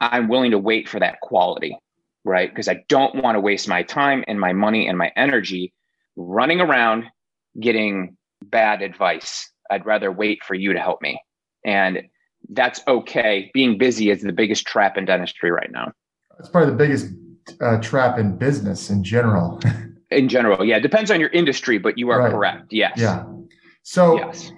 I'm 0.00 0.28
willing 0.28 0.50
to 0.50 0.58
wait 0.58 0.88
for 0.88 0.98
that 1.00 1.20
quality, 1.20 1.78
right? 2.24 2.50
Because 2.50 2.68
I 2.68 2.84
don't 2.88 3.22
want 3.22 3.36
to 3.36 3.40
waste 3.40 3.68
my 3.68 3.82
time 3.82 4.24
and 4.26 4.40
my 4.40 4.52
money 4.52 4.88
and 4.88 4.98
my 4.98 5.12
energy 5.16 5.72
running 6.16 6.60
around 6.60 7.04
getting 7.60 8.16
bad 8.42 8.82
advice 8.82 9.50
I'd 9.70 9.86
rather 9.86 10.12
wait 10.12 10.42
for 10.44 10.54
you 10.54 10.72
to 10.72 10.80
help 10.80 11.00
me. 11.02 11.20
And 11.64 12.02
that's 12.50 12.80
okay. 12.86 13.50
Being 13.54 13.78
busy 13.78 14.10
is 14.10 14.22
the 14.22 14.32
biggest 14.32 14.66
trap 14.66 14.96
in 14.96 15.04
dentistry 15.04 15.50
right 15.50 15.70
now. 15.70 15.92
It's 16.38 16.48
probably 16.48 16.70
the 16.70 16.76
biggest 16.76 17.12
uh, 17.60 17.80
trap 17.80 18.18
in 18.18 18.36
business 18.36 18.90
in 18.90 19.02
general. 19.02 19.60
in 20.14 20.28
general, 20.28 20.64
yeah. 20.64 20.76
It 20.76 20.82
depends 20.82 21.10
on 21.10 21.20
your 21.20 21.30
industry, 21.30 21.78
but 21.78 21.98
you 21.98 22.10
are 22.10 22.18
right. 22.18 22.30
correct. 22.30 22.72
Yes. 22.72 22.94
Yeah. 22.96 23.24
So, 23.82 24.16
yes. 24.16 24.52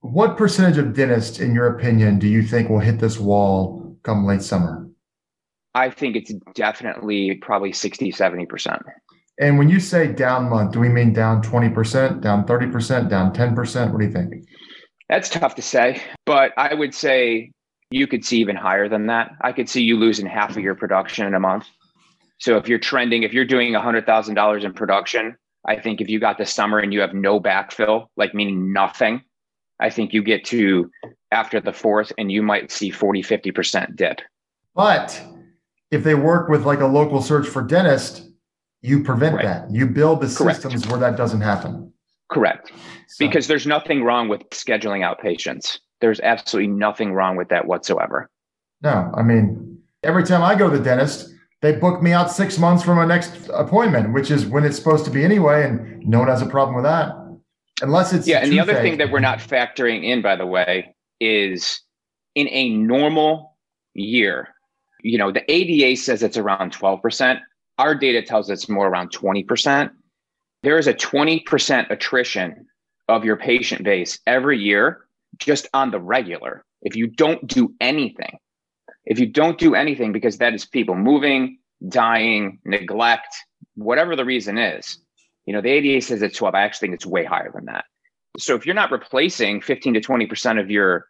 what 0.00 0.36
percentage 0.36 0.78
of 0.78 0.94
dentists, 0.94 1.38
in 1.38 1.54
your 1.54 1.66
opinion, 1.76 2.18
do 2.18 2.28
you 2.28 2.42
think 2.42 2.68
will 2.68 2.80
hit 2.80 2.98
this 2.98 3.18
wall 3.18 3.96
come 4.02 4.26
late 4.26 4.42
summer? 4.42 4.88
I 5.74 5.90
think 5.90 6.16
it's 6.16 6.32
definitely 6.54 7.36
probably 7.36 7.72
60, 7.72 8.12
70%. 8.12 8.82
And 9.40 9.58
when 9.58 9.68
you 9.68 9.80
say 9.80 10.12
down 10.12 10.50
month, 10.50 10.72
do 10.72 10.80
we 10.80 10.88
mean 10.88 11.12
down 11.12 11.42
20%, 11.42 12.20
down 12.20 12.46
30%, 12.46 13.08
down 13.08 13.32
10%? 13.32 13.92
What 13.92 13.98
do 13.98 14.06
you 14.06 14.12
think? 14.12 14.34
That's 15.08 15.28
tough 15.28 15.54
to 15.56 15.62
say, 15.62 16.02
but 16.26 16.52
I 16.56 16.74
would 16.74 16.94
say 16.94 17.52
you 17.90 18.06
could 18.06 18.24
see 18.24 18.38
even 18.38 18.56
higher 18.56 18.88
than 18.88 19.06
that. 19.06 19.32
I 19.40 19.52
could 19.52 19.68
see 19.68 19.82
you 19.82 19.96
losing 19.96 20.26
half 20.26 20.50
of 20.50 20.62
your 20.62 20.74
production 20.74 21.26
in 21.26 21.34
a 21.34 21.40
month. 21.40 21.66
So 22.42 22.56
if 22.56 22.66
you're 22.66 22.80
trending, 22.80 23.22
if 23.22 23.32
you're 23.32 23.44
doing 23.44 23.72
$100,000 23.72 24.64
in 24.64 24.72
production, 24.72 25.36
I 25.64 25.76
think 25.78 26.00
if 26.00 26.08
you 26.08 26.18
got 26.18 26.38
the 26.38 26.44
summer 26.44 26.80
and 26.80 26.92
you 26.92 27.00
have 27.00 27.14
no 27.14 27.38
backfill, 27.38 28.06
like 28.16 28.34
meaning 28.34 28.72
nothing, 28.72 29.22
I 29.78 29.90
think 29.90 30.12
you 30.12 30.24
get 30.24 30.44
to 30.46 30.90
after 31.30 31.60
the 31.60 31.72
fourth 31.72 32.10
and 32.18 32.32
you 32.32 32.42
might 32.42 32.72
see 32.72 32.90
40, 32.90 33.22
50% 33.22 33.94
dip. 33.94 34.22
But 34.74 35.22
if 35.92 36.02
they 36.02 36.16
work 36.16 36.48
with 36.48 36.64
like 36.64 36.80
a 36.80 36.86
local 36.86 37.22
search 37.22 37.46
for 37.46 37.62
dentist, 37.62 38.28
you 38.80 39.04
prevent 39.04 39.36
right. 39.36 39.44
that. 39.44 39.70
You 39.70 39.86
build 39.86 40.20
the 40.20 40.26
Correct. 40.26 40.62
systems 40.62 40.84
where 40.88 40.98
that 40.98 41.16
doesn't 41.16 41.42
happen. 41.42 41.92
Correct. 42.28 42.72
So. 43.06 43.24
Because 43.24 43.46
there's 43.46 43.68
nothing 43.68 44.02
wrong 44.02 44.28
with 44.28 44.50
scheduling 44.50 45.04
out 45.04 45.20
patients. 45.20 45.78
There's 46.00 46.18
absolutely 46.18 46.72
nothing 46.72 47.12
wrong 47.12 47.36
with 47.36 47.50
that 47.50 47.68
whatsoever. 47.68 48.28
No, 48.82 49.12
I 49.14 49.22
mean, 49.22 49.72
Every 50.04 50.24
time 50.24 50.42
I 50.42 50.56
go 50.56 50.68
to 50.68 50.76
the 50.76 50.82
dentist, 50.82 51.31
they 51.62 51.72
book 51.72 52.02
me 52.02 52.12
out 52.12 52.30
six 52.30 52.58
months 52.58 52.82
for 52.82 52.94
my 52.94 53.06
next 53.06 53.48
appointment, 53.54 54.12
which 54.12 54.30
is 54.30 54.44
when 54.44 54.64
it's 54.64 54.76
supposed 54.76 55.04
to 55.04 55.10
be 55.10 55.24
anyway, 55.24 55.64
and 55.64 56.06
no 56.06 56.18
one 56.18 56.28
has 56.28 56.42
a 56.42 56.46
problem 56.46 56.74
with 56.74 56.84
that. 56.84 57.14
Unless 57.80 58.12
it's 58.12 58.26
yeah. 58.26 58.40
And 58.42 58.52
the 58.52 58.60
other 58.60 58.74
thing 58.74 58.98
that 58.98 59.10
we're 59.10 59.20
not 59.20 59.38
factoring 59.38 60.04
in, 60.04 60.22
by 60.22 60.36
the 60.36 60.46
way, 60.46 60.94
is 61.20 61.80
in 62.34 62.48
a 62.48 62.70
normal 62.70 63.56
year, 63.94 64.48
you 65.02 65.18
know, 65.18 65.30
the 65.30 65.50
ADA 65.50 65.96
says 66.00 66.22
it's 66.22 66.36
around 66.36 66.72
12%. 66.72 67.40
Our 67.78 67.94
data 67.94 68.22
tells 68.22 68.50
us 68.50 68.60
it's 68.60 68.68
more 68.68 68.88
around 68.88 69.12
20%. 69.12 69.90
There 70.62 70.78
is 70.78 70.86
a 70.86 70.94
20% 70.94 71.90
attrition 71.90 72.66
of 73.08 73.24
your 73.24 73.36
patient 73.36 73.84
base 73.84 74.18
every 74.26 74.58
year 74.58 75.06
just 75.38 75.68
on 75.74 75.90
the 75.90 76.00
regular. 76.00 76.64
If 76.82 76.96
you 76.96 77.06
don't 77.08 77.44
do 77.46 77.72
anything, 77.80 78.38
if 79.04 79.18
you 79.18 79.26
don't 79.26 79.58
do 79.58 79.74
anything, 79.74 80.12
because 80.12 80.38
that 80.38 80.54
is 80.54 80.64
people 80.64 80.94
moving, 80.94 81.58
dying, 81.88 82.58
neglect, 82.64 83.34
whatever 83.74 84.16
the 84.16 84.24
reason 84.24 84.58
is, 84.58 84.98
you 85.46 85.52
know, 85.52 85.60
the 85.60 85.70
ADA 85.70 86.04
says 86.04 86.22
it's 86.22 86.36
12. 86.36 86.54
I 86.54 86.62
actually 86.62 86.88
think 86.88 86.94
it's 86.96 87.06
way 87.06 87.24
higher 87.24 87.50
than 87.52 87.66
that. 87.66 87.84
So 88.38 88.54
if 88.54 88.64
you're 88.64 88.74
not 88.74 88.90
replacing 88.90 89.60
15 89.60 89.94
to 89.94 90.00
20% 90.00 90.60
of 90.60 90.70
your 90.70 91.06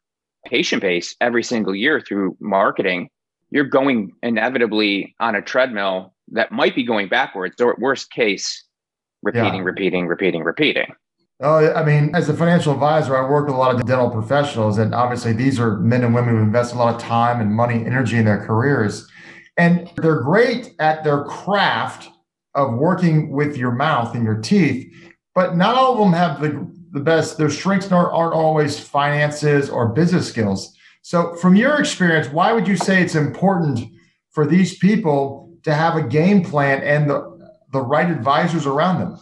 patient 0.46 0.83
base 0.83 1.14
every 1.20 1.42
single 1.42 1.74
year 1.74 2.00
through 2.00 2.37
marketing, 2.40 3.11
you're 3.50 3.64
going 3.64 4.12
inevitably 4.22 5.14
on 5.20 5.35
a 5.35 5.42
treadmill 5.42 6.14
that 6.33 6.50
might 6.50 6.74
be 6.74 6.85
going 6.85 7.09
backwards 7.09 7.61
or 7.61 7.76
worst 7.78 8.11
case, 8.11 8.64
repeating, 9.22 9.61
yeah. 9.61 9.64
repeating, 9.64 10.07
repeating, 10.07 10.42
repeating. 10.42 10.94
Oh, 11.44 11.72
I 11.72 11.85
mean, 11.85 12.14
as 12.14 12.28
a 12.28 12.35
financial 12.35 12.72
advisor, 12.72 13.16
I 13.16 13.28
work 13.28 13.46
with 13.46 13.57
a 13.57 13.59
lot 13.59 13.74
of 13.74 13.85
dental 13.85 14.09
professionals, 14.09 14.78
and 14.78 14.94
obviously 14.94 15.33
these 15.33 15.59
are 15.59 15.76
men 15.78 16.05
and 16.05 16.14
women 16.14 16.37
who 16.37 16.40
invest 16.40 16.72
a 16.72 16.78
lot 16.78 16.94
of 16.94 17.00
time 17.00 17.40
and 17.40 17.52
money, 17.52 17.85
energy 17.85 18.16
in 18.16 18.26
their 18.26 18.46
careers. 18.46 19.11
And 19.57 19.90
they're 19.96 20.20
great 20.20 20.72
at 20.78 21.02
their 21.02 21.24
craft 21.24 22.09
of 22.55 22.74
working 22.74 23.31
with 23.31 23.57
your 23.57 23.72
mouth 23.72 24.14
and 24.14 24.22
your 24.22 24.40
teeth, 24.40 24.94
but 25.35 25.57
not 25.57 25.74
all 25.74 25.94
of 25.94 25.98
them 25.98 26.12
have 26.12 26.40
the, 26.40 26.72
the 26.92 27.00
best, 27.00 27.38
their 27.38 27.50
strengths 27.50 27.90
aren't, 27.90 28.12
aren't 28.12 28.35
always 28.35 28.78
finances 28.78 29.68
or 29.68 29.88
business 29.88 30.28
skills. 30.28 30.72
So, 31.02 31.35
from 31.35 31.57
your 31.57 31.81
experience, 31.81 32.28
why 32.28 32.52
would 32.52 32.68
you 32.68 32.76
say 32.76 33.02
it's 33.02 33.16
important 33.16 33.81
for 34.31 34.46
these 34.46 34.78
people 34.78 35.59
to 35.64 35.74
have 35.74 35.96
a 35.96 36.02
game 36.07 36.44
plan 36.44 36.85
and 36.85 37.11
the, 37.11 37.52
the 37.72 37.81
right 37.81 38.09
advisors 38.09 38.64
around 38.64 39.00
them? 39.00 39.18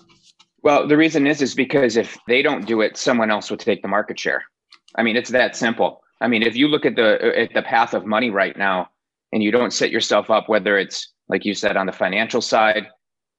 Well, 0.62 0.86
the 0.86 0.96
reason 0.96 1.26
is 1.26 1.40
is 1.40 1.54
because 1.54 1.96
if 1.96 2.18
they 2.26 2.42
don't 2.42 2.66
do 2.66 2.80
it, 2.80 2.96
someone 2.96 3.30
else 3.30 3.50
will 3.50 3.56
take 3.56 3.82
the 3.82 3.88
market 3.88 4.18
share. 4.18 4.44
I 4.96 5.02
mean, 5.02 5.16
it's 5.16 5.30
that 5.30 5.56
simple. 5.56 6.02
I 6.20 6.28
mean, 6.28 6.42
if 6.42 6.54
you 6.56 6.68
look 6.68 6.84
at 6.84 6.96
the 6.96 7.14
uh, 7.14 7.42
at 7.42 7.54
the 7.54 7.62
path 7.62 7.94
of 7.94 8.04
money 8.04 8.30
right 8.30 8.56
now, 8.56 8.88
and 9.32 9.42
you 9.42 9.50
don't 9.50 9.72
set 9.72 9.90
yourself 9.90 10.30
up, 10.30 10.48
whether 10.48 10.76
it's 10.76 11.12
like 11.28 11.44
you 11.44 11.54
said 11.54 11.76
on 11.76 11.86
the 11.86 11.92
financial 11.92 12.40
side, 12.40 12.88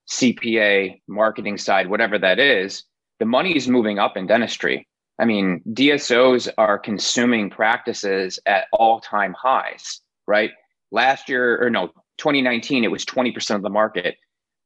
CPA, 0.09 1.01
marketing 1.07 1.57
side, 1.57 1.89
whatever 1.89 2.17
that 2.17 2.39
is, 2.39 2.83
the 3.19 3.25
money 3.25 3.55
is 3.55 3.67
moving 3.67 3.99
up 3.99 4.17
in 4.17 4.27
dentistry. 4.27 4.87
I 5.19 5.25
mean, 5.25 5.61
DSOs 5.69 6.49
are 6.57 6.79
consuming 6.79 7.49
practices 7.49 8.39
at 8.47 8.65
all 8.73 8.99
time 9.01 9.35
highs, 9.39 10.01
right? 10.27 10.51
Last 10.91 11.29
year, 11.29 11.63
or 11.63 11.69
no, 11.69 11.89
2019, 12.17 12.83
it 12.83 12.91
was 12.91 13.05
20% 13.05 13.55
of 13.55 13.61
the 13.61 13.69
market. 13.69 14.15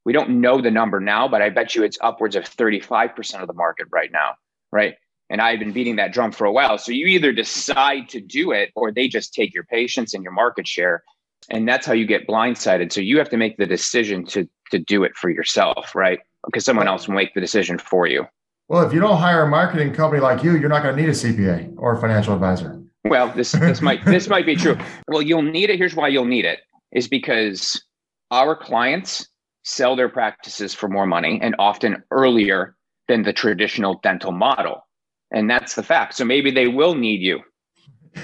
We 0.05 0.13
don't 0.13 0.39
know 0.41 0.61
the 0.61 0.71
number 0.71 0.99
now, 0.99 1.27
but 1.27 1.41
I 1.41 1.49
bet 1.49 1.75
you 1.75 1.83
it's 1.83 1.97
upwards 2.01 2.35
of 2.35 2.43
35% 2.43 3.41
of 3.41 3.47
the 3.47 3.53
market 3.53 3.87
right 3.91 4.11
now, 4.11 4.35
right? 4.71 4.95
And 5.29 5.41
I've 5.41 5.59
been 5.59 5.71
beating 5.71 5.95
that 5.95 6.13
drum 6.13 6.31
for 6.31 6.45
a 6.45 6.51
while. 6.51 6.77
So 6.77 6.91
you 6.91 7.07
either 7.07 7.31
decide 7.31 8.07
to 8.09 8.21
do 8.21 8.51
it 8.51 8.71
or 8.75 8.91
they 8.91 9.07
just 9.07 9.33
take 9.33 9.53
your 9.53 9.63
patients 9.63 10.13
and 10.13 10.23
your 10.23 10.31
market 10.31 10.67
share. 10.67 11.03
And 11.49 11.67
that's 11.67 11.85
how 11.85 11.93
you 11.93 12.05
get 12.05 12.27
blindsided. 12.27 12.91
So 12.91 13.01
you 13.01 13.17
have 13.17 13.29
to 13.29 13.37
make 13.37 13.57
the 13.57 13.65
decision 13.65 14.25
to 14.27 14.47
to 14.71 14.79
do 14.79 15.03
it 15.03 15.15
for 15.15 15.29
yourself, 15.29 15.93
right? 15.93 16.19
Because 16.45 16.65
someone 16.65 16.87
else 16.87 17.07
will 17.07 17.15
make 17.15 17.33
the 17.33 17.41
decision 17.41 17.77
for 17.77 18.07
you. 18.07 18.25
Well, 18.67 18.85
if 18.85 18.93
you 18.93 18.99
don't 18.99 19.17
hire 19.17 19.43
a 19.43 19.47
marketing 19.47 19.93
company 19.93 20.21
like 20.21 20.43
you, 20.43 20.57
you're 20.57 20.69
not 20.69 20.81
going 20.81 20.95
to 20.95 21.01
need 21.01 21.09
a 21.09 21.13
CPA 21.13 21.75
or 21.77 21.93
a 21.93 22.01
financial 22.01 22.33
advisor. 22.33 22.81
Well, 23.03 23.29
this 23.29 23.51
this 23.51 23.81
might 23.81 24.03
this 24.05 24.27
might 24.27 24.45
be 24.45 24.55
true. 24.55 24.77
Well, 25.07 25.21
you'll 25.21 25.43
need 25.43 25.69
it. 25.69 25.77
Here's 25.77 25.95
why 25.95 26.07
you'll 26.07 26.25
need 26.25 26.45
it 26.45 26.61
is 26.91 27.07
because 27.07 27.83
our 28.31 28.55
clients 28.55 29.27
sell 29.65 29.95
their 29.95 30.09
practices 30.09 30.73
for 30.73 30.87
more 30.87 31.07
money 31.07 31.39
and 31.41 31.55
often 31.57 32.01
earlier 32.11 32.75
than 33.07 33.23
the 33.23 33.33
traditional 33.33 33.99
dental 34.03 34.31
model. 34.31 34.87
And 35.31 35.49
that's 35.49 35.75
the 35.75 35.83
fact. 35.83 36.13
So 36.13 36.23
maybe 36.23 36.51
they 36.51 36.67
will 36.67 36.93
need 36.93 37.21
you. 37.21 37.41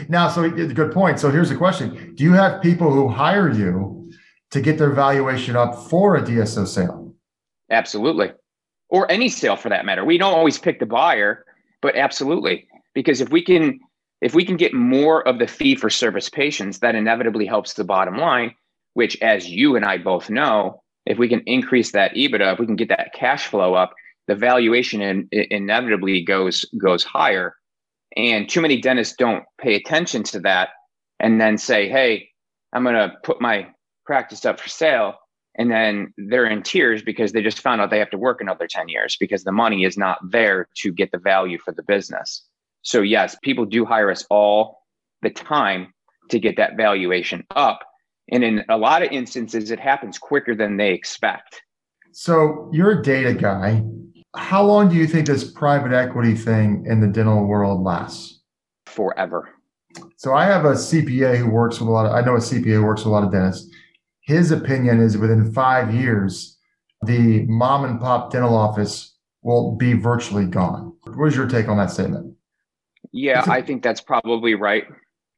Now, 0.08 0.30
so 0.30 0.50
good 0.50 0.92
point. 0.94 1.20
So 1.20 1.30
here's 1.32 1.50
the 1.50 1.56
question 1.56 2.14
Do 2.16 2.24
you 2.24 2.32
have 2.34 2.62
people 2.62 2.94
who 2.94 3.10
hire 3.10 3.52
you 3.52 4.12
to 4.52 4.62
get 4.62 4.78
their 4.78 4.92
valuation 4.92 5.56
up 5.56 5.76
for 5.90 6.16
a 6.16 6.22
DSO 6.22 6.66
sale? 6.68 7.14
Absolutely. 7.70 8.32
Or 8.90 9.12
any 9.12 9.28
sale 9.28 9.56
for 9.56 9.70
that 9.70 9.86
matter. 9.86 10.06
We 10.06 10.18
don't 10.18 10.34
always 10.34 10.58
pick 10.58 10.80
the 10.80 10.86
buyer, 10.86 11.46
but 11.82 11.96
absolutely. 11.96 12.68
Because 12.94 13.20
if 13.20 13.30
we 13.30 13.44
can 13.44 13.80
if 14.22 14.36
we 14.36 14.46
can 14.46 14.56
get 14.56 14.74
more 14.74 15.28
of 15.28 15.40
the 15.40 15.48
fee 15.48 15.76
for 15.76 15.90
service 15.90 16.30
patients, 16.30 16.80
that 16.80 16.94
inevitably 16.94 17.48
helps 17.48 17.74
the 17.74 17.84
bottom 17.84 18.18
line, 18.18 18.54
which 18.94 19.20
as 19.22 19.50
you 19.50 19.76
and 19.76 19.84
I 19.84 19.98
both 19.98 20.30
know, 20.30 20.84
if 21.06 21.18
we 21.18 21.28
can 21.28 21.42
increase 21.46 21.92
that 21.92 22.14
EBITDA, 22.14 22.54
if 22.54 22.60
we 22.60 22.66
can 22.66 22.76
get 22.76 22.90
that 22.90 23.14
cash 23.14 23.48
flow 23.48 23.74
up, 23.74 23.94
the 24.28 24.36
valuation 24.36 25.02
in, 25.02 25.28
inevitably 25.32 26.22
goes 26.24 26.66
goes 26.82 27.04
higher. 27.04 27.56
And 28.16 28.48
too 28.48 28.62
many 28.62 28.80
dentists 28.80 29.16
don't 29.18 29.44
pay 29.60 29.76
attention 29.76 30.24
to 30.24 30.40
that 30.42 30.70
and 31.20 31.40
then 31.40 31.58
say, 31.58 31.90
"Hey, 31.90 32.30
I'm 32.74 32.84
going 32.84 32.96
to 32.96 33.16
put 33.24 33.42
my 33.42 33.70
practice 34.06 34.46
up 34.46 34.60
for 34.60 34.70
sale." 34.70 35.16
And 35.56 35.70
then 35.70 36.14
they're 36.18 36.46
in 36.46 36.64
tears 36.64 37.02
because 37.02 37.34
they 37.34 37.42
just 37.42 37.60
found 37.60 37.82
out 37.82 37.90
they 37.90 38.00
have 38.00 38.10
to 38.12 38.18
work 38.18 38.40
another 38.40 38.68
10 38.68 38.88
years 38.88 39.18
because 39.20 39.44
the 39.44 39.52
money 39.52 39.84
is 39.84 39.98
not 39.98 40.18
there 40.30 40.70
to 40.78 40.94
get 40.94 41.12
the 41.12 41.18
value 41.18 41.58
for 41.58 41.74
the 41.74 41.84
business. 41.84 42.46
So, 42.84 43.02
yes, 43.02 43.36
people 43.44 43.66
do 43.66 43.84
hire 43.84 44.10
us 44.10 44.26
all 44.30 44.84
the 45.22 45.30
time 45.30 45.94
to 46.30 46.40
get 46.40 46.56
that 46.56 46.78
valuation 46.78 47.44
up 47.56 47.82
and 48.32 48.44
in 48.44 48.64
a 48.70 48.78
lot 48.78 49.04
of 49.04 49.12
instances, 49.12 49.72
it 49.72 49.80
happens 49.80 50.18
quicker 50.18 50.56
than 50.56 50.78
they 50.78 50.94
expect. 50.94 51.62
So 52.14 52.70
you're 52.74 53.00
a 53.00 53.04
data 53.04 53.34
guy. 53.34 53.84
How 54.36 54.64
long 54.64 54.90
do 54.90 54.96
you 54.96 55.08
think 55.08 55.28
this 55.28 55.52
private 55.52 55.92
equity 55.92 56.36
thing 56.36 56.86
in 56.88 57.02
the 57.02 57.08
dental 57.08 57.46
world 57.46 57.84
lasts? 57.84 58.42
Forever. 58.86 59.50
So 60.16 60.34
I 60.34 60.46
have 60.46 60.64
a 60.64 60.74
CPA 60.74 61.38
who 61.38 61.50
works 61.50 61.80
with 61.80 61.90
a 61.90 61.92
lot 61.92 62.06
of, 62.06 62.14
I 62.14 62.22
know 62.22 62.36
a 62.36 62.40
CPA 62.40 62.76
who 62.76 62.86
works 62.86 63.02
with 63.02 63.08
a 63.08 63.10
lot 63.10 63.24
of 63.24 63.32
dentists. 63.32 63.70
His 64.22 64.52
opinion 64.52 65.02
is 65.02 65.18
within 65.18 65.52
five 65.52 65.94
years, 65.94 66.58
the 67.04 67.46
mom 67.48 67.84
and 67.84 68.00
pop 68.00 68.32
dental 68.32 68.56
office 68.56 69.18
will 69.42 69.76
be 69.76 69.94
virtually 69.94 70.46
gone. 70.46 70.94
What 71.04 71.28
is 71.28 71.36
your 71.36 71.48
take 71.48 71.68
on 71.68 71.78
that 71.78 71.92
statement? 71.92 72.36
Yeah, 73.12 73.44
I 73.48 73.62
think 73.62 73.84
that's 73.84 74.00
probably 74.00 74.56
right. 74.56 74.86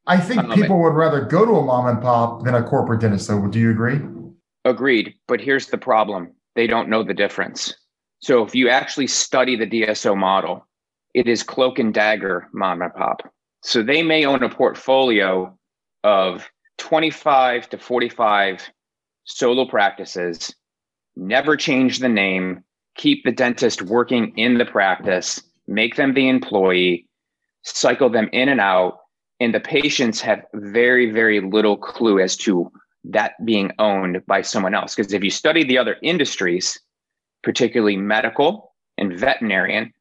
I 0.06 0.20
think 0.20 0.44
um, 0.44 0.52
people 0.52 0.82
would 0.82 0.96
rather 0.96 1.22
go 1.22 1.46
to 1.46 1.52
a 1.54 1.64
mom 1.64 1.88
and 1.88 2.02
pop 2.02 2.44
than 2.44 2.56
a 2.56 2.64
corporate 2.64 3.02
dentist, 3.02 3.28
though. 3.28 3.48
Do 3.48 3.60
you 3.60 3.72
agree? 3.72 4.02
Agreed. 4.66 5.14
But 5.28 5.42
here's 5.42 5.68
the 5.68 5.78
problem 5.78 6.34
they 6.56 6.68
don't 6.68 6.90
know 6.90 7.04
the 7.04 7.14
difference. 7.14 7.74
So 8.20 8.44
if 8.46 8.56
you 8.56 8.70
actually 8.70 9.08
study 9.08 9.56
the 9.56 9.68
DSO 9.68 10.16
model, 10.16 10.68
it 11.14 11.28
is 11.28 11.44
cloak 11.44 11.80
and 11.80 11.94
dagger 11.94 12.48
mom 12.54 12.82
and 12.82 12.94
pop. 12.94 13.22
So 13.62 13.82
they 13.82 14.04
may 14.04 14.26
own 14.26 14.44
a 14.44 14.50
portfolio 14.50 15.58
of 16.04 16.50
25 16.78 17.70
to 17.70 17.78
45 17.78 18.70
solo 19.26 19.66
practices, 19.66 20.54
never 21.16 21.56
change 21.56 22.00
the 22.00 22.10
name, 22.10 22.64
keep 22.96 23.24
the 23.24 23.32
dentist 23.32 23.82
working 23.82 24.34
in 24.38 24.58
the 24.58 24.66
practice, 24.66 25.42
make 25.68 25.96
them 25.96 26.14
the 26.14 26.28
employee, 26.28 27.08
cycle 27.64 28.10
them 28.10 28.30
in 28.34 28.50
and 28.50 28.60
out, 28.60 29.00
and 29.44 29.54
the 29.54 29.60
patients 29.60 30.22
have 30.22 30.46
very 30.54 31.12
very 31.12 31.40
little 31.42 31.78
clue 31.78 32.20
as 32.20 32.38
to 32.38 32.72
that 33.04 33.34
being 33.46 33.70
owned 33.80 34.26
by 34.26 34.42
someone 34.42 34.74
else. 34.74 34.96
Because 34.96 35.12
if 35.12 35.22
you 35.22 35.30
study 35.30 35.66
the 35.66 35.78
other 35.78 35.98
industries 36.02 36.80
particularly 37.44 37.98
medical 37.98 38.74
and 38.98 39.20
veterinarian 39.20 39.92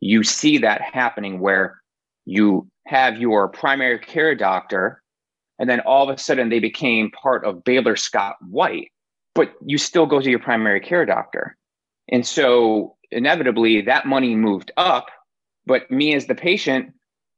you 0.00 0.22
see 0.24 0.58
that 0.58 0.80
happening 0.80 1.40
where 1.40 1.80
you 2.24 2.68
have 2.86 3.18
your 3.18 3.48
primary 3.48 3.98
care 3.98 4.34
doctor 4.34 5.02
and 5.58 5.68
then 5.68 5.80
all 5.80 6.08
of 6.08 6.16
a 6.16 6.20
sudden 6.20 6.48
they 6.48 6.60
became 6.60 7.10
part 7.10 7.44
of 7.44 7.64
Baylor 7.64 7.96
Scott 7.96 8.36
White 8.48 8.90
but 9.34 9.54
you 9.64 9.78
still 9.78 10.06
go 10.06 10.20
to 10.20 10.30
your 10.30 10.40
primary 10.40 10.80
care 10.80 11.06
doctor. 11.06 11.56
And 12.10 12.26
so 12.26 12.96
inevitably 13.12 13.82
that 13.82 14.06
money 14.06 14.34
moved 14.34 14.72
up 14.76 15.06
but 15.66 15.88
me 15.90 16.14
as 16.14 16.26
the 16.26 16.34
patient 16.34 16.92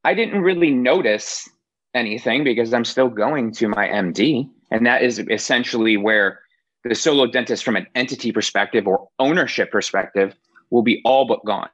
I 0.04 0.14
didn't 0.14 0.42
really 0.42 0.70
notice 0.70 1.48
anything 1.94 2.44
because 2.44 2.72
I'm 2.72 2.84
still 2.84 3.08
going 3.08 3.52
to 3.54 3.68
my 3.68 3.86
MD. 3.86 4.48
And 4.70 4.86
that 4.86 5.02
is 5.02 5.18
essentially 5.18 5.96
where 5.96 6.40
the 6.84 6.94
solo 6.94 7.26
dentist, 7.26 7.64
from 7.64 7.76
an 7.76 7.86
entity 7.94 8.32
perspective 8.32 8.86
or 8.86 9.08
ownership 9.18 9.70
perspective, 9.70 10.34
will 10.70 10.82
be 10.82 11.00
all 11.04 11.26
but 11.26 11.44
gone. 11.44 11.68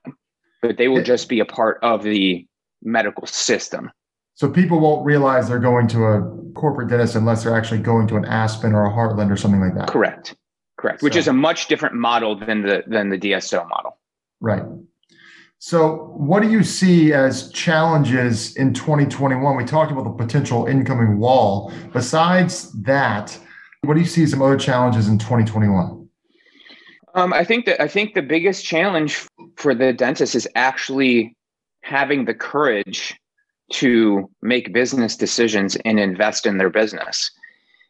But 0.62 0.78
they 0.78 0.88
will 0.88 1.02
just 1.02 1.28
be 1.28 1.38
a 1.38 1.44
part 1.44 1.78
of 1.82 2.02
the 2.02 2.46
medical 2.82 3.26
system. 3.26 3.90
So 4.34 4.50
people 4.50 4.80
won't 4.80 5.04
realize 5.04 5.48
they're 5.48 5.58
going 5.58 5.86
to 5.88 6.04
a 6.04 6.52
corporate 6.54 6.88
dentist 6.88 7.14
unless 7.14 7.44
they're 7.44 7.56
actually 7.56 7.80
going 7.80 8.06
to 8.08 8.16
an 8.16 8.24
Aspen 8.24 8.74
or 8.74 8.86
a 8.86 8.90
Heartland 8.90 9.30
or 9.30 9.36
something 9.36 9.60
like 9.60 9.74
that. 9.74 9.88
Correct. 9.88 10.34
Correct. 10.78 11.02
Which 11.02 11.16
is 11.16 11.28
a 11.28 11.32
much 11.32 11.68
different 11.68 11.94
model 11.94 12.38
than 12.38 12.62
the 12.62 12.82
than 12.86 13.08
the 13.08 13.18
DSO 13.18 13.66
model. 13.68 13.98
Right. 14.40 14.62
So, 15.58 16.12
what 16.14 16.42
do 16.42 16.50
you 16.50 16.62
see 16.62 17.12
as 17.14 17.50
challenges 17.50 18.54
in 18.56 18.74
2021? 18.74 19.56
We 19.56 19.64
talked 19.64 19.90
about 19.90 20.04
the 20.04 20.10
potential 20.10 20.66
incoming 20.66 21.18
wall. 21.18 21.72
Besides 21.92 22.70
that, 22.82 23.38
what 23.82 23.94
do 23.94 24.00
you 24.00 24.06
see 24.06 24.26
some 24.26 24.42
other 24.42 24.58
challenges 24.58 25.08
in 25.08 25.18
2021? 25.18 26.08
Um, 27.14 27.32
I 27.32 27.44
think 27.44 27.64
that 27.64 27.80
I 27.80 27.88
think 27.88 28.12
the 28.12 28.22
biggest 28.22 28.66
challenge 28.66 29.26
for 29.56 29.74
the 29.74 29.94
dentist 29.94 30.34
is 30.34 30.46
actually 30.54 31.34
having 31.82 32.26
the 32.26 32.34
courage 32.34 33.18
to 33.72 34.30
make 34.42 34.74
business 34.74 35.16
decisions 35.16 35.76
and 35.86 35.98
invest 35.98 36.44
in 36.44 36.58
their 36.58 36.70
business, 36.70 37.30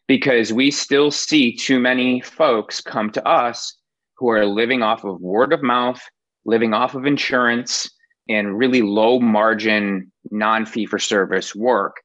because 0.07 0.53
we 0.53 0.71
still 0.71 1.11
see 1.11 1.53
too 1.53 1.79
many 1.79 2.21
folks 2.21 2.79
come 2.79 3.11
to 3.11 3.27
us 3.27 3.75
who 4.15 4.29
are 4.29 4.45
living 4.45 4.81
off 4.81 5.03
of 5.03 5.19
word 5.19 5.51
of 5.51 5.61
mouth, 5.61 6.01
living 6.47 6.73
off 6.73 6.95
of 6.95 7.05
insurance, 7.05 7.89
and 8.27 8.57
really 8.57 8.81
low 8.81 9.19
margin 9.19 10.11
non 10.31 10.65
fee 10.65 10.85
for 10.85 10.97
service 10.97 11.53
work, 11.53 11.97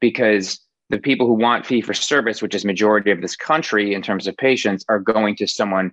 because 0.00 0.60
the 0.90 0.98
people 0.98 1.26
who 1.26 1.34
want 1.34 1.66
fee 1.66 1.80
for 1.80 1.94
service, 1.94 2.40
which 2.40 2.54
is 2.54 2.64
majority 2.64 3.10
of 3.10 3.20
this 3.20 3.34
country 3.34 3.92
in 3.92 4.02
terms 4.02 4.26
of 4.26 4.36
patients, 4.36 4.84
are 4.88 5.00
going 5.00 5.34
to 5.36 5.46
someone 5.46 5.90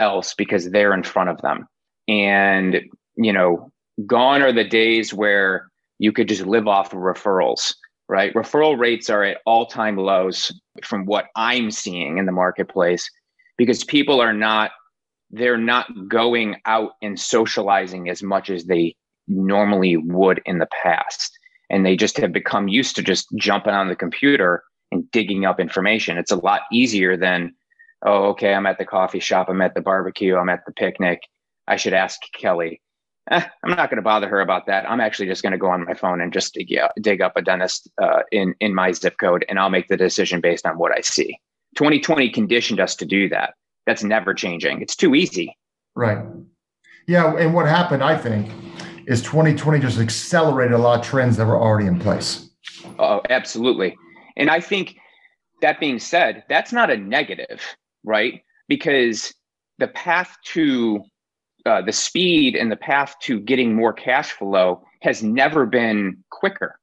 else 0.00 0.34
because 0.34 0.70
they're 0.70 0.94
in 0.94 1.04
front 1.04 1.30
of 1.30 1.40
them. 1.42 1.68
And, 2.08 2.80
you 3.14 3.32
know, 3.32 3.70
gone 4.06 4.42
are 4.42 4.52
the 4.52 4.64
days 4.64 5.14
where 5.14 5.70
you 5.98 6.10
could 6.10 6.28
just 6.28 6.44
live 6.44 6.66
off 6.66 6.92
of 6.92 6.98
referrals, 6.98 7.74
right? 8.08 8.34
Referral 8.34 8.78
rates 8.78 9.08
are 9.08 9.22
at 9.22 9.38
all 9.46 9.66
time 9.66 9.96
lows 9.96 10.50
from 10.82 11.06
what 11.06 11.26
I'm 11.36 11.70
seeing 11.70 12.18
in 12.18 12.26
the 12.26 12.32
marketplace 12.32 13.08
because 13.56 13.84
people 13.84 14.20
are 14.20 14.32
not 14.32 14.72
they're 15.32 15.58
not 15.58 15.86
going 16.08 16.56
out 16.66 16.92
and 17.02 17.18
socializing 17.18 18.08
as 18.08 18.22
much 18.22 18.50
as 18.50 18.64
they 18.64 18.94
normally 19.26 19.96
would 19.96 20.40
in 20.46 20.58
the 20.58 20.68
past 20.82 21.38
and 21.70 21.86
they 21.86 21.96
just 21.96 22.18
have 22.18 22.32
become 22.32 22.68
used 22.68 22.94
to 22.96 23.02
just 23.02 23.26
jumping 23.36 23.72
on 23.72 23.88
the 23.88 23.96
computer 23.96 24.62
and 24.90 25.10
digging 25.10 25.44
up 25.44 25.58
information 25.58 26.18
it's 26.18 26.32
a 26.32 26.36
lot 26.36 26.62
easier 26.70 27.16
than 27.16 27.52
oh, 28.04 28.30
okay, 28.30 28.54
I'm 28.54 28.66
at 28.66 28.78
the 28.78 28.84
coffee 28.84 29.20
shop, 29.20 29.48
I'm 29.48 29.60
at 29.60 29.74
the 29.74 29.80
barbecue, 29.80 30.36
I'm 30.36 30.48
at 30.48 30.64
the 30.66 30.72
picnic. 30.72 31.22
I 31.68 31.76
should 31.76 31.94
ask 31.94 32.20
Kelly. 32.38 32.82
Eh, 33.30 33.44
I'm 33.64 33.70
not 33.70 33.88
going 33.88 33.96
to 33.96 34.02
bother 34.02 34.28
her 34.28 34.40
about 34.40 34.66
that. 34.66 34.88
I'm 34.90 35.00
actually 35.00 35.26
just 35.26 35.42
going 35.42 35.52
to 35.52 35.58
go 35.58 35.68
on 35.68 35.84
my 35.84 35.94
phone 35.94 36.20
and 36.20 36.32
just 36.32 36.54
dig, 36.54 36.76
dig 37.00 37.22
up 37.22 37.36
a 37.36 37.42
dentist 37.42 37.88
uh, 38.02 38.22
in 38.32 38.54
in 38.58 38.74
my 38.74 38.90
zip 38.90 39.14
code, 39.20 39.44
and 39.48 39.60
I'll 39.60 39.70
make 39.70 39.86
the 39.86 39.96
decision 39.96 40.40
based 40.40 40.66
on 40.66 40.76
what 40.76 40.92
I 40.92 41.02
see. 41.02 41.38
2020 41.76 42.30
conditioned 42.30 42.80
us 42.80 42.96
to 42.96 43.06
do 43.06 43.28
that. 43.28 43.54
That's 43.86 44.04
never 44.04 44.34
changing. 44.34 44.80
It's 44.80 44.96
too 44.96 45.14
easy. 45.14 45.56
Right. 45.94 46.24
Yeah, 47.06 47.36
and 47.36 47.52
what 47.52 47.66
happened, 47.66 48.02
I 48.02 48.16
think, 48.16 48.50
is 49.06 49.22
2020 49.22 49.80
just 49.80 49.98
accelerated 49.98 50.72
a 50.72 50.78
lot 50.78 51.00
of 51.00 51.04
trends 51.04 51.36
that 51.36 51.46
were 51.46 51.60
already 51.60 51.88
in 51.88 51.98
place. 51.98 52.48
Oh, 52.98 53.20
absolutely. 53.28 53.96
And 54.36 54.48
I 54.48 54.60
think 54.60 54.96
that 55.60 55.80
being 55.80 55.98
said, 55.98 56.44
that's 56.48 56.72
not 56.72 56.90
a 56.90 56.96
negative 56.96 57.60
right? 58.04 58.42
Because 58.68 59.34
the 59.78 59.88
path 59.88 60.36
to 60.52 61.02
uh, 61.66 61.82
the 61.82 61.92
speed 61.92 62.56
and 62.56 62.70
the 62.70 62.76
path 62.76 63.14
to 63.22 63.40
getting 63.40 63.74
more 63.74 63.92
cash 63.92 64.32
flow 64.32 64.82
has 65.00 65.22
never 65.22 65.66
been 65.66 66.16
quicker 66.30 66.78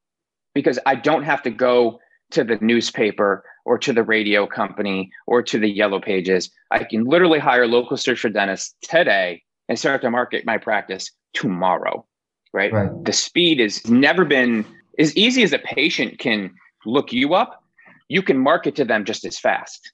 because 0.54 0.80
I 0.86 0.96
don't 0.96 1.24
have 1.24 1.42
to 1.44 1.50
go 1.50 2.00
to 2.32 2.44
the 2.44 2.58
newspaper 2.62 3.44
or 3.70 3.78
to 3.78 3.94
the 3.94 4.02
radio 4.02 4.48
company 4.48 5.12
or 5.28 5.44
to 5.44 5.60
the 5.60 5.70
yellow 5.70 6.02
pages. 6.02 6.50
I 6.72 6.84
can 6.84 7.04
literally 7.06 7.38
hire 7.38 7.68
local 7.68 7.98
search 7.98 8.20
for 8.22 8.30
dentists 8.30 8.74
today 8.82 9.44
and 9.68 9.78
start 9.78 10.02
to 10.02 10.10
market 10.10 10.44
my 10.44 10.58
practice 10.58 11.12
tomorrow. 11.36 12.04
Right? 12.52 12.74
right. 12.74 12.90
The 13.06 13.14
speed 13.14 13.60
has 13.60 13.88
never 13.88 14.26
been 14.26 14.66
as 14.98 15.16
easy 15.16 15.44
as 15.44 15.54
a 15.54 15.60
patient 15.60 16.18
can 16.18 16.52
look 16.84 17.14
you 17.14 17.36
up, 17.36 17.64
you 18.08 18.24
can 18.24 18.40
market 18.40 18.76
to 18.78 18.86
them 18.86 19.06
just 19.06 19.24
as 19.24 19.38
fast. 19.38 19.94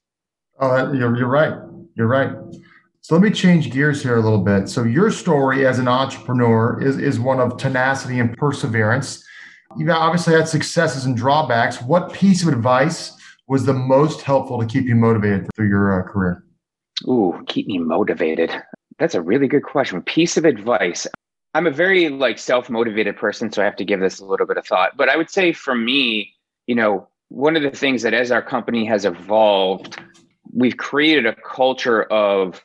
Oh, 0.62 0.94
you're, 0.94 1.18
you're 1.18 1.28
right. 1.28 1.54
You're 1.98 2.08
right. 2.08 2.32
So 3.02 3.14
let 3.14 3.22
me 3.22 3.30
change 3.30 3.72
gears 3.72 4.02
here 4.02 4.16
a 4.16 4.22
little 4.22 4.42
bit. 4.42 4.70
So 4.70 4.84
your 4.84 5.12
story 5.12 5.68
as 5.68 5.80
an 5.80 5.90
entrepreneur 5.90 6.82
is, 6.82 6.98
is 6.98 7.20
one 7.20 7.42
of 7.42 7.58
tenacity 7.58 8.20
and 8.20 8.38
perseverance. 8.38 9.22
You've 9.78 9.90
obviously 9.90 10.34
had 10.34 10.48
successes 10.48 11.04
and 11.04 11.18
drawbacks. 11.18 11.82
What 11.82 12.14
piece 12.14 12.42
of 12.42 12.48
advice 12.48 13.12
was 13.48 13.66
the 13.66 13.74
most 13.74 14.22
helpful 14.22 14.60
to 14.60 14.66
keep 14.66 14.86
you 14.86 14.96
motivated 14.96 15.48
through 15.56 15.68
your 15.68 16.00
uh, 16.00 16.04
career? 16.04 16.44
Ooh, 17.08 17.44
keep 17.48 17.68
me 17.68 17.78
motivated. 17.78 18.52
That's 18.98 19.16
a 19.16 19.22
really 19.22 19.48
good 19.48 19.64
question. 19.64 20.02
Piece 20.02 20.38
of 20.38 20.46
advice. 20.46 21.08
I'm 21.54 21.68
a 21.68 21.72
very 21.72 22.10
like 22.10 22.38
self-motivated 22.38 23.18
person, 23.18 23.52
so 23.52 23.62
I 23.62 23.66
have 23.66 23.76
to 23.78 23.86
give 23.86 24.00
this 24.00 24.20
a 24.20 24.26
little 24.26 24.46
bit 24.46 24.58
of 24.58 24.66
thought. 24.66 24.98
But 24.98 25.10
I 25.10 25.16
would 25.16 25.30
say 25.30 25.54
for 25.54 25.76
me, 25.76 26.34
you 26.68 26.76
know, 26.76 27.08
one 27.30 27.56
of 27.56 27.64
the 27.64 27.72
things 27.72 28.02
that 28.02 28.14
as 28.14 28.32
our 28.32 28.42
company 28.42 28.86
has 28.86 29.06
evolved, 29.06 30.00
we've 30.54 30.78
created 30.78 31.26
a 31.26 31.36
culture 31.36 32.04
of 32.04 32.64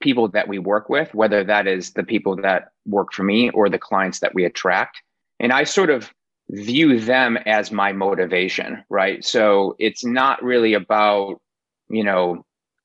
people 0.00 0.28
that 0.28 0.48
we 0.48 0.58
work 0.58 0.88
with, 0.88 1.14
whether 1.14 1.44
that 1.44 1.66
is 1.66 1.92
the 1.92 2.02
people 2.02 2.36
that 2.36 2.72
work 2.86 3.12
for 3.12 3.22
me 3.22 3.50
or 3.50 3.68
the 3.68 3.78
clients 3.78 4.20
that 4.20 4.34
we 4.34 4.44
attract. 4.44 5.00
And 5.38 5.52
I 5.52 5.64
sort 5.64 5.90
of 5.90 6.12
view 6.52 7.00
them 7.00 7.38
as 7.46 7.72
my 7.72 7.92
motivation, 7.92 8.84
right? 8.90 9.24
So 9.24 9.74
it's 9.78 10.04
not 10.04 10.42
really 10.42 10.74
about, 10.74 11.40
you 11.88 12.04
know, 12.04 12.44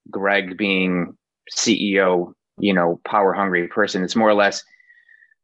Graig 0.09 0.57
being 0.57 1.17
CEO, 1.55 2.33
you 2.59 2.73
know, 2.73 3.01
power 3.05 3.33
hungry 3.33 3.67
person. 3.67 4.03
It's 4.03 4.15
more 4.15 4.29
or 4.29 4.33
less, 4.33 4.63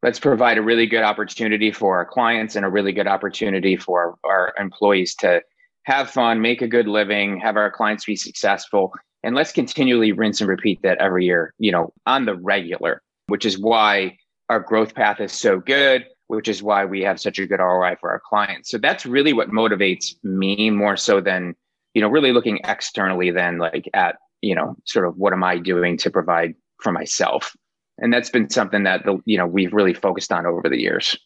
let's 0.01 0.19
provide 0.19 0.57
a 0.57 0.61
really 0.61 0.87
good 0.87 1.03
opportunity 1.03 1.71
for 1.71 1.97
our 1.97 2.05
clients 2.05 2.55
and 2.55 2.65
a 2.65 2.69
really 2.69 2.93
good 2.93 3.07
opportunity 3.07 3.75
for 3.75 4.15
our 4.23 4.53
employees 4.57 5.15
to 5.15 5.41
have 5.83 6.09
fun, 6.09 6.41
make 6.41 6.61
a 6.61 6.67
good 6.67 6.87
living, 6.87 7.39
have 7.41 7.57
our 7.57 7.69
clients 7.69 8.05
be 8.05 8.15
successful, 8.15 8.93
and 9.21 9.35
let's 9.35 9.51
continually 9.51 10.13
rinse 10.13 10.39
and 10.39 10.49
repeat 10.49 10.81
that 10.81 10.97
every 10.99 11.25
year, 11.25 11.53
you 11.59 11.73
know, 11.73 11.91
on 12.05 12.25
the 12.25 12.35
regular, 12.35 13.01
which 13.27 13.45
is 13.45 13.59
why 13.59 14.17
our 14.49 14.61
growth 14.61 14.95
path 14.95 15.19
is 15.19 15.33
so 15.33 15.59
good, 15.59 16.05
which 16.35 16.47
is 16.47 16.63
why 16.63 16.85
we 16.85 17.01
have 17.01 17.19
such 17.19 17.39
a 17.39 17.47
good 17.47 17.59
ROI 17.59 17.95
for 17.99 18.11
our 18.11 18.21
clients. 18.27 18.69
So 18.69 18.77
that's 18.77 19.05
really 19.05 19.33
what 19.33 19.49
motivates 19.49 20.13
me 20.23 20.69
more 20.69 20.97
so 20.97 21.21
than, 21.21 21.55
you 21.93 22.01
know, 22.01 22.07
really 22.07 22.33
looking 22.33 22.59
externally 22.63 23.31
than 23.31 23.57
like 23.57 23.89
at, 23.93 24.15
you 24.41 24.55
know, 24.55 24.75
sort 24.85 25.07
of 25.07 25.17
what 25.17 25.33
am 25.33 25.43
I 25.43 25.57
doing 25.57 25.97
to 25.97 26.11
provide 26.11 26.55
for 26.81 26.91
myself. 26.91 27.55
And 27.99 28.11
that's 28.11 28.29
been 28.29 28.49
something 28.49 28.83
that 28.83 29.05
the, 29.05 29.19
you 29.25 29.37
know, 29.37 29.45
we've 29.45 29.73
really 29.73 29.93
focused 29.93 30.31
on 30.31 30.45
over 30.45 30.67
the 30.67 30.79
years. 30.79 31.17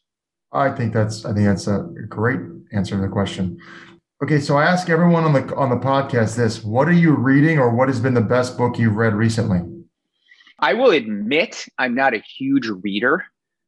I 0.52 0.72
think 0.72 0.94
that's 0.94 1.26
I 1.26 1.34
think 1.34 1.46
that's 1.46 1.68
a 1.68 1.90
great 2.08 2.40
answer 2.72 2.96
to 2.96 3.02
the 3.02 3.08
question. 3.08 3.58
Okay, 4.24 4.40
so 4.40 4.58
I 4.58 4.66
ask 4.66 4.90
everyone 4.90 5.26
on 5.26 5.34
the 5.34 5.56
on 5.56 5.70
the 5.70 5.76
podcast 5.76 6.36
this: 6.36 6.64
What 6.64 6.88
are 6.88 6.94
you 6.94 7.14
reading, 7.14 7.60
or 7.60 7.76
what 7.76 7.88
has 7.88 8.00
been 8.00 8.14
the 8.14 8.22
best 8.22 8.58
book 8.58 8.80
you've 8.80 8.96
read 8.96 9.14
recently? 9.14 9.60
I 10.60 10.74
will 10.74 10.92
admit 10.92 11.68
I'm 11.78 11.94
not 11.94 12.14
a 12.14 12.20
huge 12.20 12.68
reader. 12.68 13.26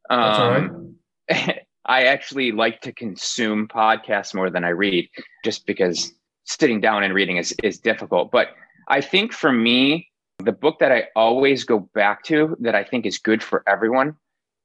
That's 0.08 0.38
all 0.38 0.50
right. 0.50 0.70
Um, 0.70 0.96
I 1.86 2.04
actually 2.04 2.52
like 2.52 2.80
to 2.82 2.92
consume 2.92 3.68
podcasts 3.68 4.34
more 4.34 4.50
than 4.50 4.64
I 4.64 4.70
read, 4.70 5.08
just 5.44 5.66
because 5.66 6.12
sitting 6.44 6.80
down 6.80 7.02
and 7.02 7.14
reading 7.14 7.36
is 7.36 7.54
is 7.62 7.78
difficult. 7.78 8.30
But 8.30 8.48
I 8.88 9.00
think 9.00 9.32
for 9.32 9.52
me, 9.52 10.08
the 10.38 10.52
book 10.52 10.78
that 10.80 10.92
I 10.92 11.08
always 11.16 11.64
go 11.64 11.80
back 11.94 12.22
to 12.24 12.56
that 12.60 12.74
I 12.74 12.84
think 12.84 13.06
is 13.06 13.18
good 13.18 13.42
for 13.42 13.62
everyone 13.66 14.16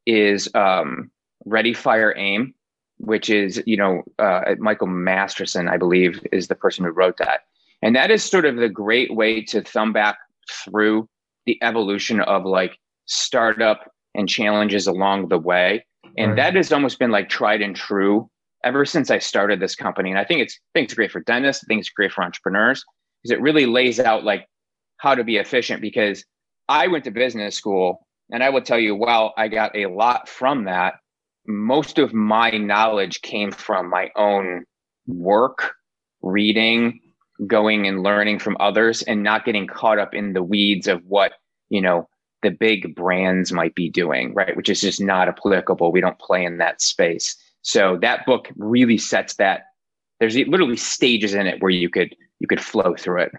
is 0.06 0.54
um, 0.54 1.12
Ready, 1.46 1.74
Fire, 1.74 2.14
Aim 2.18 2.54
which 2.98 3.30
is 3.30 3.62
you 3.66 3.78
know 3.78 4.04
uh, 4.20 4.56
Michael 4.60 4.88
Masterson, 4.88 5.68
I 5.68 5.78
believe, 5.78 6.26
is 6.32 6.48
the 6.48 6.56
person 6.56 6.86
who 6.86 6.92
wrote 6.92 7.18
that, 7.18 7.42
and 7.82 7.96
that 7.96 8.12
is 8.12 8.24
sort 8.24 8.46
of 8.46 8.56
the 8.56 8.70
great 8.70 9.14
way 9.14 9.42
to 9.46 9.62
thumb 9.62 9.94
back 9.94 10.18
through 10.64 11.10
the 11.46 11.62
evolution 11.62 12.22
of 12.22 12.46
like 12.46 12.78
startup 13.06 13.92
and 14.14 14.30
challenges 14.30 14.88
along 14.88 15.28
the 15.28 15.38
way, 15.38 15.86
and 16.18 16.32
right. 16.32 16.36
that 16.38 16.56
has 16.56 16.72
almost 16.72 17.00
been 17.00 17.12
like 17.12 17.30
tried 17.30 17.62
and 17.62 17.76
true 17.76 18.30
ever 18.64 18.86
since 18.86 19.12
I 19.12 19.20
started 19.20 19.60
this 19.60 19.76
company. 19.76 20.10
And 20.10 20.20
I 20.20 20.26
think 20.26 20.42
it's 20.42 20.56
I 20.56 20.80
think 20.80 20.86
it's 20.86 20.94
great 20.94 21.12
for 21.12 21.22
dentists. 21.22 21.64
I 21.64 21.68
think 21.68 21.80
it's 21.80 21.90
great 21.90 22.12
for 22.12 22.24
entrepreneurs 22.24 22.84
because 23.22 23.38
it 23.38 23.42
really 23.42 23.66
lays 23.66 24.00
out 24.00 24.24
like 24.24 24.48
how 24.98 25.16
to 25.16 25.24
be 25.24 25.38
efficient. 25.38 25.82
Because 25.82 26.26
I 26.68 26.88
went 26.88 27.04
to 27.04 27.12
business 27.12 27.56
school, 27.56 28.06
and 28.32 28.44
I 28.44 28.50
will 28.50 28.62
tell 28.62 28.80
you, 28.80 28.96
while 28.96 29.34
I 29.38 29.48
got 29.48 29.76
a 29.76 29.86
lot 29.88 30.28
from 30.28 30.66
that, 30.66 30.96
most 31.48 32.00
of 32.00 32.14
my 32.14 32.52
knowledge 32.52 33.22
came 33.22 33.52
from 33.52 33.90
my 33.90 34.10
own 34.16 34.66
work, 35.08 35.74
reading, 36.22 37.00
going 37.46 37.88
and 37.88 38.02
learning 38.02 38.40
from 38.40 38.58
others 38.60 39.04
and 39.04 39.22
not 39.22 39.46
getting 39.46 39.68
caught 39.68 40.00
up 40.00 40.14
in 40.14 40.34
the 40.34 40.44
weeds 40.44 40.88
of 40.88 41.04
what, 41.06 41.34
you 41.70 41.82
know, 41.82 42.08
the 42.44 42.52
big 42.52 42.96
brands 42.96 43.52
might 43.52 43.76
be 43.76 43.90
doing, 43.90 44.34
right? 44.34 44.56
Which 44.56 44.70
is 44.70 44.82
just 44.82 45.02
not 45.02 45.28
applicable. 45.28 45.92
We 45.92 46.02
don't 46.02 46.20
play 46.20 46.46
in 46.46 46.58
that 46.58 46.82
space. 46.82 47.36
So 47.62 47.98
that 48.02 48.26
book 48.26 48.50
really 48.58 48.98
sets 48.98 49.36
that. 49.36 49.64
There's 50.20 50.38
literally 50.38 50.78
stages 50.78 51.34
in 51.34 51.48
it 51.48 51.62
where 51.62 51.72
you 51.72 51.90
could 51.90 52.16
you 52.40 52.48
could 52.48 52.62
flow 52.62 52.96
through 52.98 53.24
it. 53.24 53.32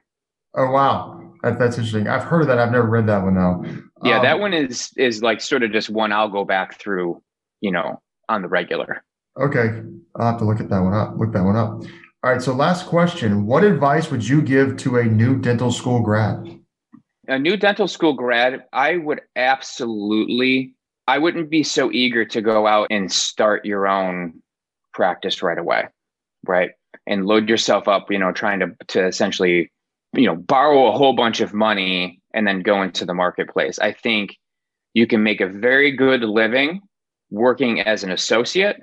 Oh 0.55 0.71
wow, 0.71 1.23
that, 1.43 1.59
that's 1.59 1.77
interesting. 1.77 2.09
I've 2.09 2.25
heard 2.25 2.43
of 2.43 2.49
that. 2.49 2.59
I've 2.59 2.73
never 2.73 2.89
read 2.89 3.07
that 3.07 3.23
one 3.23 3.35
though. 3.35 3.65
Yeah, 4.03 4.17
um, 4.17 4.23
that 4.23 4.41
one 4.41 4.53
is 4.53 4.91
is 4.97 5.23
like 5.23 5.41
sort 5.41 5.63
of 5.63 5.73
just 5.73 5.91
one 5.91 6.13
I'll 6.13 6.29
go 6.29 6.45
back 6.45 6.79
through, 6.79 7.23
you 7.61 7.71
know, 7.71 8.01
on 8.29 8.43
the 8.43 8.49
regular. 8.49 9.05
Okay, 9.39 9.83
I'll 10.17 10.33
have 10.33 10.39
to 10.39 10.45
look 10.45 10.61
at 10.61 10.69
that 10.71 10.81
one 10.81 10.95
up. 10.95 11.17
Look 11.19 11.33
that 11.33 11.45
one 11.45 11.57
up. 11.57 11.83
All 12.25 12.33
right. 12.33 12.43
So 12.43 12.55
last 12.55 12.87
question: 12.87 13.47
What 13.47 13.65
advice 13.65 14.11
would 14.11 14.27
you 14.27 14.43
give 14.43 14.77
to 14.79 14.97
a 14.97 15.05
new 15.05 15.39
dental 15.39 15.71
school 15.71 16.01
grad? 16.01 16.59
A 17.29 17.39
new 17.39 17.57
dental 17.57 17.89
school 17.89 18.13
grad, 18.13 18.65
I 18.73 18.97
would 18.97 19.21
absolutely. 19.35 20.75
I 21.09 21.19
wouldn't 21.19 21.51
be 21.51 21.63
so 21.63 21.91
eager 21.93 22.25
to 22.25 22.41
go 22.41 22.67
out 22.67 22.89
and 22.91 23.13
start 23.13 23.65
your 23.65 23.87
own 23.87 24.43
practice 24.93 25.43
right 25.43 25.59
away, 25.59 25.85
right? 26.47 26.71
And 27.07 27.27
load 27.27 27.49
yourself 27.49 27.87
up, 27.87 28.11
you 28.11 28.19
know, 28.19 28.33
trying 28.33 28.61
to 28.61 28.73
to 28.89 29.07
essentially, 29.07 29.71
you 30.15 30.27
know, 30.27 30.37
borrow 30.37 30.87
a 30.87 30.97
whole 30.97 31.15
bunch 31.15 31.41
of 31.41 31.55
money 31.55 32.21
and 32.35 32.47
then 32.47 32.61
go 32.61 32.83
into 32.83 33.05
the 33.05 33.15
marketplace. 33.15 33.79
I 33.79 33.93
think 33.93 34.37
you 34.95 35.07
can 35.07 35.23
make 35.23 35.41
a 35.41 35.49
very 35.49 35.91
good 35.91 36.23
living 36.23 36.81
working 37.31 37.81
as 37.81 38.05
an 38.05 38.11
associate. 38.11 38.79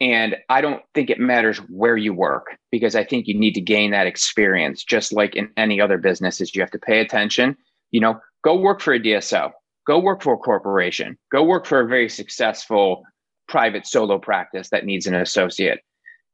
And 0.00 0.36
I 0.48 0.60
don't 0.60 0.82
think 0.94 1.10
it 1.10 1.20
matters 1.20 1.58
where 1.68 1.96
you 1.96 2.12
work 2.12 2.56
because 2.72 2.96
I 2.96 3.04
think 3.04 3.28
you 3.28 3.38
need 3.38 3.54
to 3.54 3.60
gain 3.60 3.92
that 3.92 4.06
experience, 4.08 4.82
just 4.82 5.12
like 5.12 5.36
in 5.36 5.50
any 5.56 5.80
other 5.80 5.98
businesses. 5.98 6.54
You 6.54 6.62
have 6.62 6.72
to 6.72 6.78
pay 6.78 7.00
attention. 7.00 7.56
You 7.92 8.00
know, 8.00 8.20
go 8.42 8.56
work 8.56 8.80
for 8.80 8.92
a 8.94 9.00
DSO, 9.00 9.52
go 9.86 9.98
work 9.98 10.22
for 10.22 10.34
a 10.34 10.38
corporation, 10.38 11.16
go 11.30 11.44
work 11.44 11.66
for 11.66 11.80
a 11.80 11.86
very 11.86 12.08
successful 12.08 13.04
private 13.48 13.86
solo 13.86 14.18
practice 14.18 14.70
that 14.70 14.84
needs 14.84 15.06
an 15.06 15.14
associate 15.14 15.80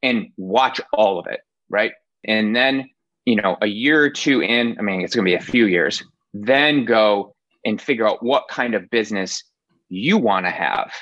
and 0.03 0.29
watch 0.37 0.81
all 0.92 1.18
of 1.18 1.27
it. 1.27 1.40
Right. 1.68 1.92
And 2.25 2.57
then, 2.57 2.88
you 3.27 3.37
know, 3.37 3.57
a 3.61 3.66
year 3.66 4.03
or 4.03 4.11
two 4.11 4.40
in, 4.40 4.77
I 4.79 4.83
mean, 4.83 5.03
it's 5.03 5.14
going 5.14 5.27
to 5.27 5.31
be 5.31 5.35
a 5.35 5.40
few 5.40 5.66
years, 5.66 6.03
then 6.33 6.85
go 6.85 7.35
and 7.64 7.81
figure 7.81 8.09
out 8.09 8.23
what 8.23 8.49
kind 8.49 8.75
of 8.75 8.88
business 8.90 9.42
you 9.88 10.16
want 10.16 10.47
to 10.47 10.51
have 10.51 10.92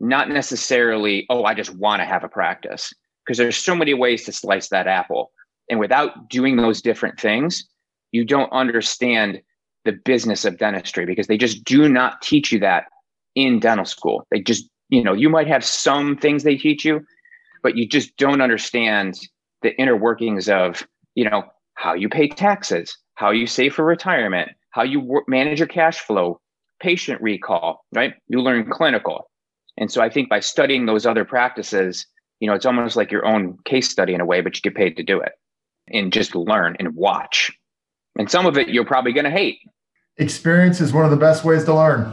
not 0.00 0.30
necessarily 0.30 1.26
oh 1.28 1.44
i 1.44 1.54
just 1.54 1.74
want 1.76 2.00
to 2.00 2.06
have 2.06 2.24
a 2.24 2.28
practice 2.28 2.92
because 3.24 3.36
there's 3.36 3.56
so 3.56 3.74
many 3.74 3.94
ways 3.94 4.24
to 4.24 4.32
slice 4.32 4.68
that 4.68 4.86
apple 4.86 5.30
and 5.68 5.78
without 5.78 6.28
doing 6.28 6.56
those 6.56 6.80
different 6.80 7.20
things 7.20 7.68
you 8.10 8.24
don't 8.24 8.50
understand 8.50 9.40
the 9.84 9.92
business 9.92 10.44
of 10.44 10.58
dentistry 10.58 11.06
because 11.06 11.26
they 11.26 11.36
just 11.36 11.64
do 11.64 11.88
not 11.88 12.20
teach 12.22 12.52
you 12.52 12.58
that 12.58 12.84
in 13.34 13.60
dental 13.60 13.84
school 13.84 14.26
they 14.30 14.40
just 14.40 14.68
you 14.88 15.02
know 15.02 15.12
you 15.12 15.28
might 15.28 15.46
have 15.46 15.64
some 15.64 16.16
things 16.16 16.42
they 16.42 16.56
teach 16.56 16.84
you 16.84 17.00
but 17.62 17.76
you 17.76 17.86
just 17.86 18.16
don't 18.16 18.40
understand 18.40 19.18
the 19.62 19.74
inner 19.76 19.96
workings 19.96 20.48
of 20.48 20.86
you 21.14 21.28
know 21.28 21.44
how 21.74 21.94
you 21.94 22.08
pay 22.08 22.28
taxes 22.28 22.96
how 23.14 23.30
you 23.30 23.46
save 23.46 23.74
for 23.74 23.84
retirement 23.84 24.50
how 24.70 24.82
you 24.82 25.22
manage 25.28 25.58
your 25.58 25.68
cash 25.68 25.98
flow, 25.98 26.40
patient 26.80 27.20
recall, 27.20 27.84
right? 27.92 28.14
You 28.28 28.40
learn 28.40 28.70
clinical. 28.70 29.30
And 29.76 29.90
so 29.90 30.00
I 30.00 30.08
think 30.08 30.28
by 30.28 30.40
studying 30.40 30.86
those 30.86 31.06
other 31.06 31.24
practices, 31.24 32.06
you 32.38 32.48
know, 32.48 32.54
it's 32.54 32.66
almost 32.66 32.96
like 32.96 33.10
your 33.10 33.26
own 33.26 33.58
case 33.64 33.88
study 33.88 34.14
in 34.14 34.20
a 34.20 34.26
way, 34.26 34.40
but 34.40 34.56
you 34.56 34.62
get 34.62 34.74
paid 34.74 34.96
to 34.96 35.02
do 35.02 35.20
it 35.20 35.32
and 35.88 36.12
just 36.12 36.34
learn 36.34 36.76
and 36.78 36.94
watch. 36.94 37.52
And 38.18 38.30
some 38.30 38.46
of 38.46 38.58
it 38.58 38.68
you're 38.68 38.84
probably 38.84 39.12
going 39.12 39.24
to 39.24 39.30
hate. 39.30 39.58
Experience 40.16 40.80
is 40.80 40.92
one 40.92 41.04
of 41.04 41.10
the 41.10 41.16
best 41.16 41.44
ways 41.44 41.64
to 41.64 41.74
learn. 41.74 42.12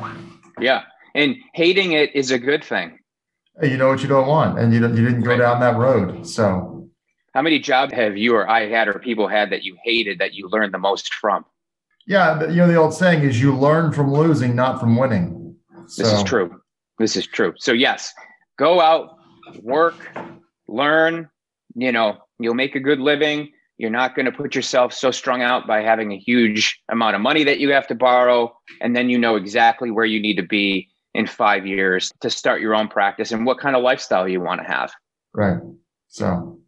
Yeah. 0.59 0.83
And 1.15 1.35
hating 1.53 1.93
it 1.93 2.15
is 2.15 2.31
a 2.31 2.39
good 2.39 2.63
thing. 2.63 2.99
You 3.61 3.77
know 3.77 3.89
what 3.89 4.03
you 4.03 4.07
don't 4.07 4.27
want, 4.27 4.59
and 4.59 4.71
you, 4.71 4.79
you 4.79 5.03
didn't 5.03 5.21
go 5.21 5.31
right. 5.31 5.39
down 5.39 5.59
that 5.61 5.77
road. 5.77 6.27
So, 6.27 6.87
how 7.33 7.41
many 7.41 7.57
jobs 7.57 7.91
have 7.93 8.15
you 8.15 8.35
or 8.35 8.47
I 8.47 8.67
had 8.67 8.87
or 8.87 8.99
people 8.99 9.27
had 9.27 9.49
that 9.49 9.63
you 9.63 9.75
hated 9.83 10.19
that 10.19 10.35
you 10.35 10.47
learned 10.47 10.75
the 10.75 10.79
most 10.79 11.13
from? 11.15 11.43
Yeah, 12.05 12.37
but 12.37 12.51
you 12.51 12.57
know 12.57 12.67
the 12.67 12.75
old 12.75 12.93
saying 12.93 13.23
is 13.23 13.41
you 13.41 13.55
learn 13.55 13.91
from 13.93 14.13
losing, 14.13 14.55
not 14.55 14.79
from 14.79 14.95
winning. 14.95 15.55
So. 15.87 16.03
This 16.03 16.13
is 16.13 16.23
true. 16.23 16.61
This 16.99 17.15
is 17.15 17.25
true. 17.25 17.53
So 17.57 17.73
yes, 17.73 18.13
go 18.59 18.79
out, 18.79 19.17
work, 19.61 19.95
learn. 20.67 21.29
You 21.75 21.91
know, 21.91 22.17
you'll 22.39 22.53
make 22.53 22.75
a 22.75 22.79
good 22.79 22.99
living. 22.99 23.51
You're 23.77 23.91
not 23.91 24.15
going 24.15 24.25
to 24.25 24.31
put 24.31 24.55
yourself 24.55 24.91
so 24.91 25.11
strung 25.11 25.41
out 25.41 25.67
by 25.67 25.81
having 25.81 26.11
a 26.11 26.17
huge 26.17 26.81
amount 26.89 27.15
of 27.15 27.21
money 27.21 27.43
that 27.43 27.59
you 27.59 27.71
have 27.71 27.87
to 27.87 27.95
borrow, 27.95 28.55
and 28.81 28.95
then 28.95 29.09
you 29.09 29.17
know 29.17 29.35
exactly 29.35 29.91
where 29.91 30.05
you 30.05 30.19
need 30.19 30.35
to 30.37 30.43
be 30.43 30.89
in 31.13 31.27
five 31.27 31.65
years 31.65 32.11
to 32.21 32.29
start 32.29 32.61
your 32.61 32.75
own 32.75 32.87
practice 32.87 33.31
and 33.31 33.45
what 33.45 33.59
kind 33.59 33.75
of 33.75 33.83
lifestyle 33.83 34.27
you 34.27 34.41
want 34.41 34.61
to 34.61 34.67
have. 34.67 34.91
Right. 35.33 35.59
So 36.07 36.59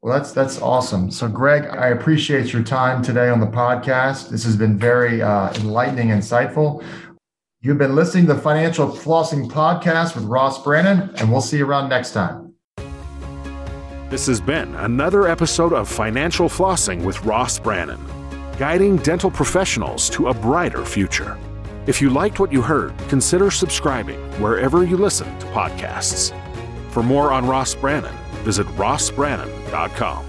well, 0.00 0.16
that's 0.16 0.32
that's 0.32 0.60
awesome. 0.62 1.10
So, 1.10 1.28
Graig, 1.28 1.68
I 1.76 1.88
appreciate 1.88 2.52
your 2.52 2.62
time 2.62 3.02
today 3.02 3.28
on 3.28 3.40
the 3.40 3.46
podcast. 3.46 4.30
This 4.30 4.44
has 4.44 4.56
been 4.56 4.78
very 4.78 5.20
uh, 5.22 5.52
enlightening, 5.54 6.08
insightful. 6.08 6.84
You've 7.60 7.78
been 7.78 7.96
listening 7.96 8.26
to 8.28 8.34
the 8.34 8.40
Financial 8.40 8.86
Flossing 8.86 9.50
Podcast 9.50 10.14
with 10.14 10.24
Ross 10.24 10.62
Brannon, 10.62 11.10
and 11.16 11.32
we'll 11.32 11.40
see 11.40 11.58
you 11.58 11.66
around 11.66 11.88
next 11.88 12.12
time. 12.12 12.47
This 14.10 14.26
has 14.28 14.40
been 14.40 14.74
another 14.76 15.28
episode 15.28 15.74
of 15.74 15.86
Financial 15.86 16.48
Flossing 16.48 17.04
with 17.04 17.22
Ross 17.26 17.58
Brannon, 17.58 18.00
guiding 18.56 18.96
dental 18.96 19.30
professionals 19.30 20.08
to 20.10 20.28
a 20.28 20.34
brighter 20.34 20.86
future. 20.86 21.36
If 21.86 22.00
you 22.00 22.08
liked 22.08 22.40
what 22.40 22.50
you 22.50 22.62
heard, 22.62 22.96
consider 23.10 23.50
subscribing 23.50 24.18
wherever 24.40 24.82
you 24.82 24.96
listen 24.96 25.38
to 25.40 25.46
podcasts. 25.48 26.32
For 26.90 27.02
more 27.02 27.32
on 27.32 27.44
Ross 27.44 27.74
Brannon, 27.74 28.14
visit 28.44 28.66
rossbrannon.com. 28.78 30.24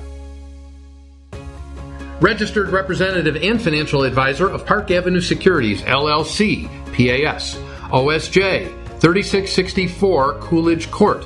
Registered 2.19 2.71
representative 2.71 3.37
and 3.37 3.61
financial 3.61 4.03
advisor 4.03 4.49
of 4.49 4.65
Park 4.65 4.91
Avenue 4.91 5.21
Securities, 5.21 5.83
LLC, 5.83 6.67
PAS, 6.87 7.55
OSJ 7.91 8.67
3664 8.99 10.33
Coolidge 10.39 10.91
Court, 10.91 11.25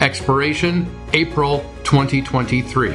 expiration 0.00 0.86
April 1.14 1.60
2023. 1.84 2.94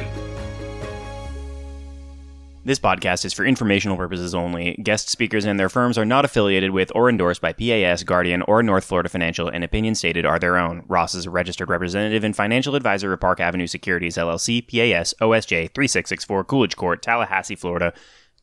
This 2.64 2.78
podcast 2.78 3.24
is 3.24 3.32
for 3.32 3.44
informational 3.44 3.96
purposes 3.96 4.36
only. 4.36 4.74
Guest 4.80 5.08
speakers 5.08 5.44
and 5.44 5.58
their 5.58 5.68
firms 5.68 5.98
are 5.98 6.04
not 6.04 6.24
affiliated 6.24 6.70
with 6.70 6.92
or 6.94 7.08
endorsed 7.08 7.40
by 7.40 7.52
PAS, 7.52 8.04
Guardian, 8.04 8.42
or 8.42 8.62
North 8.62 8.84
Florida 8.84 9.08
Financial, 9.08 9.48
and 9.48 9.64
opinions 9.64 9.98
stated 9.98 10.24
are 10.24 10.38
their 10.38 10.56
own. 10.56 10.84
Ross 10.86 11.16
is 11.16 11.26
a 11.26 11.30
registered 11.30 11.68
representative 11.68 12.22
and 12.22 12.36
financial 12.36 12.76
advisor 12.76 13.12
of 13.12 13.18
Park 13.18 13.40
Avenue 13.40 13.66
Securities 13.66 14.16
LLC, 14.16 14.62
PAS, 14.62 15.12
OSJ 15.20 15.74
3664 15.74 16.44
Coolidge 16.44 16.76
Court, 16.76 17.02
Tallahassee, 17.02 17.56
Florida 17.56 17.92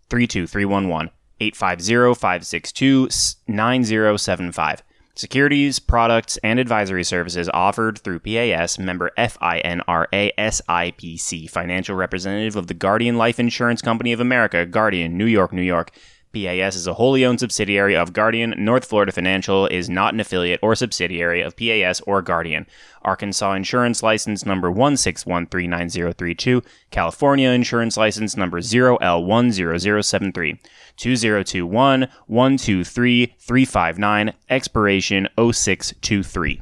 32311 0.10 1.12
850 1.40 2.20
562 2.20 3.08
9075. 3.48 4.84
Securities, 5.20 5.80
products, 5.80 6.38
and 6.46 6.62
advisory 6.62 7.04
services 7.04 7.50
offered 7.54 8.00
through 8.00 8.20
PAS 8.20 8.80
member 8.80 9.12
FINRA 9.18 10.32
SIPC, 10.38 11.50
financial 11.50 11.98
representative 11.98 12.56
of 12.56 12.68
the 12.68 12.74
Guardian 12.74 13.18
Life 13.18 13.38
Insurance 13.38 13.82
Company 13.82 14.14
of 14.14 14.22
America, 14.22 14.66
Guardian, 14.66 15.18
New 15.18 15.26
York, 15.26 15.52
New 15.52 15.62
York. 15.62 15.92
PAS 16.34 16.76
is 16.76 16.86
a 16.86 16.94
wholly 16.94 17.26
owned 17.26 17.40
subsidiary 17.40 17.96
of 17.96 18.14
Guardian. 18.14 18.54
North 18.58 18.86
Florida 18.86 19.12
Financial 19.12 19.66
is 19.68 19.90
not 19.90 20.14
an 20.14 20.20
affiliate 20.20 20.60
or 20.62 20.76
subsidiary 20.76 21.42
of 21.42 21.56
PAS 21.58 22.02
or 22.02 22.22
Guardian. 22.22 22.68
Arkansas 23.02 23.54
Insurance 23.54 24.04
License 24.04 24.46
number 24.46 24.70
1613932, 24.70 26.64
California 26.92 27.50
Insurance 27.50 27.98
License 27.98 28.38
number 28.38 28.62
0L10073, 28.62 30.60
2021 30.98 32.08
123 32.28 33.36
359, 33.40 34.34
expiration 34.50 35.28
0623. 35.38 36.62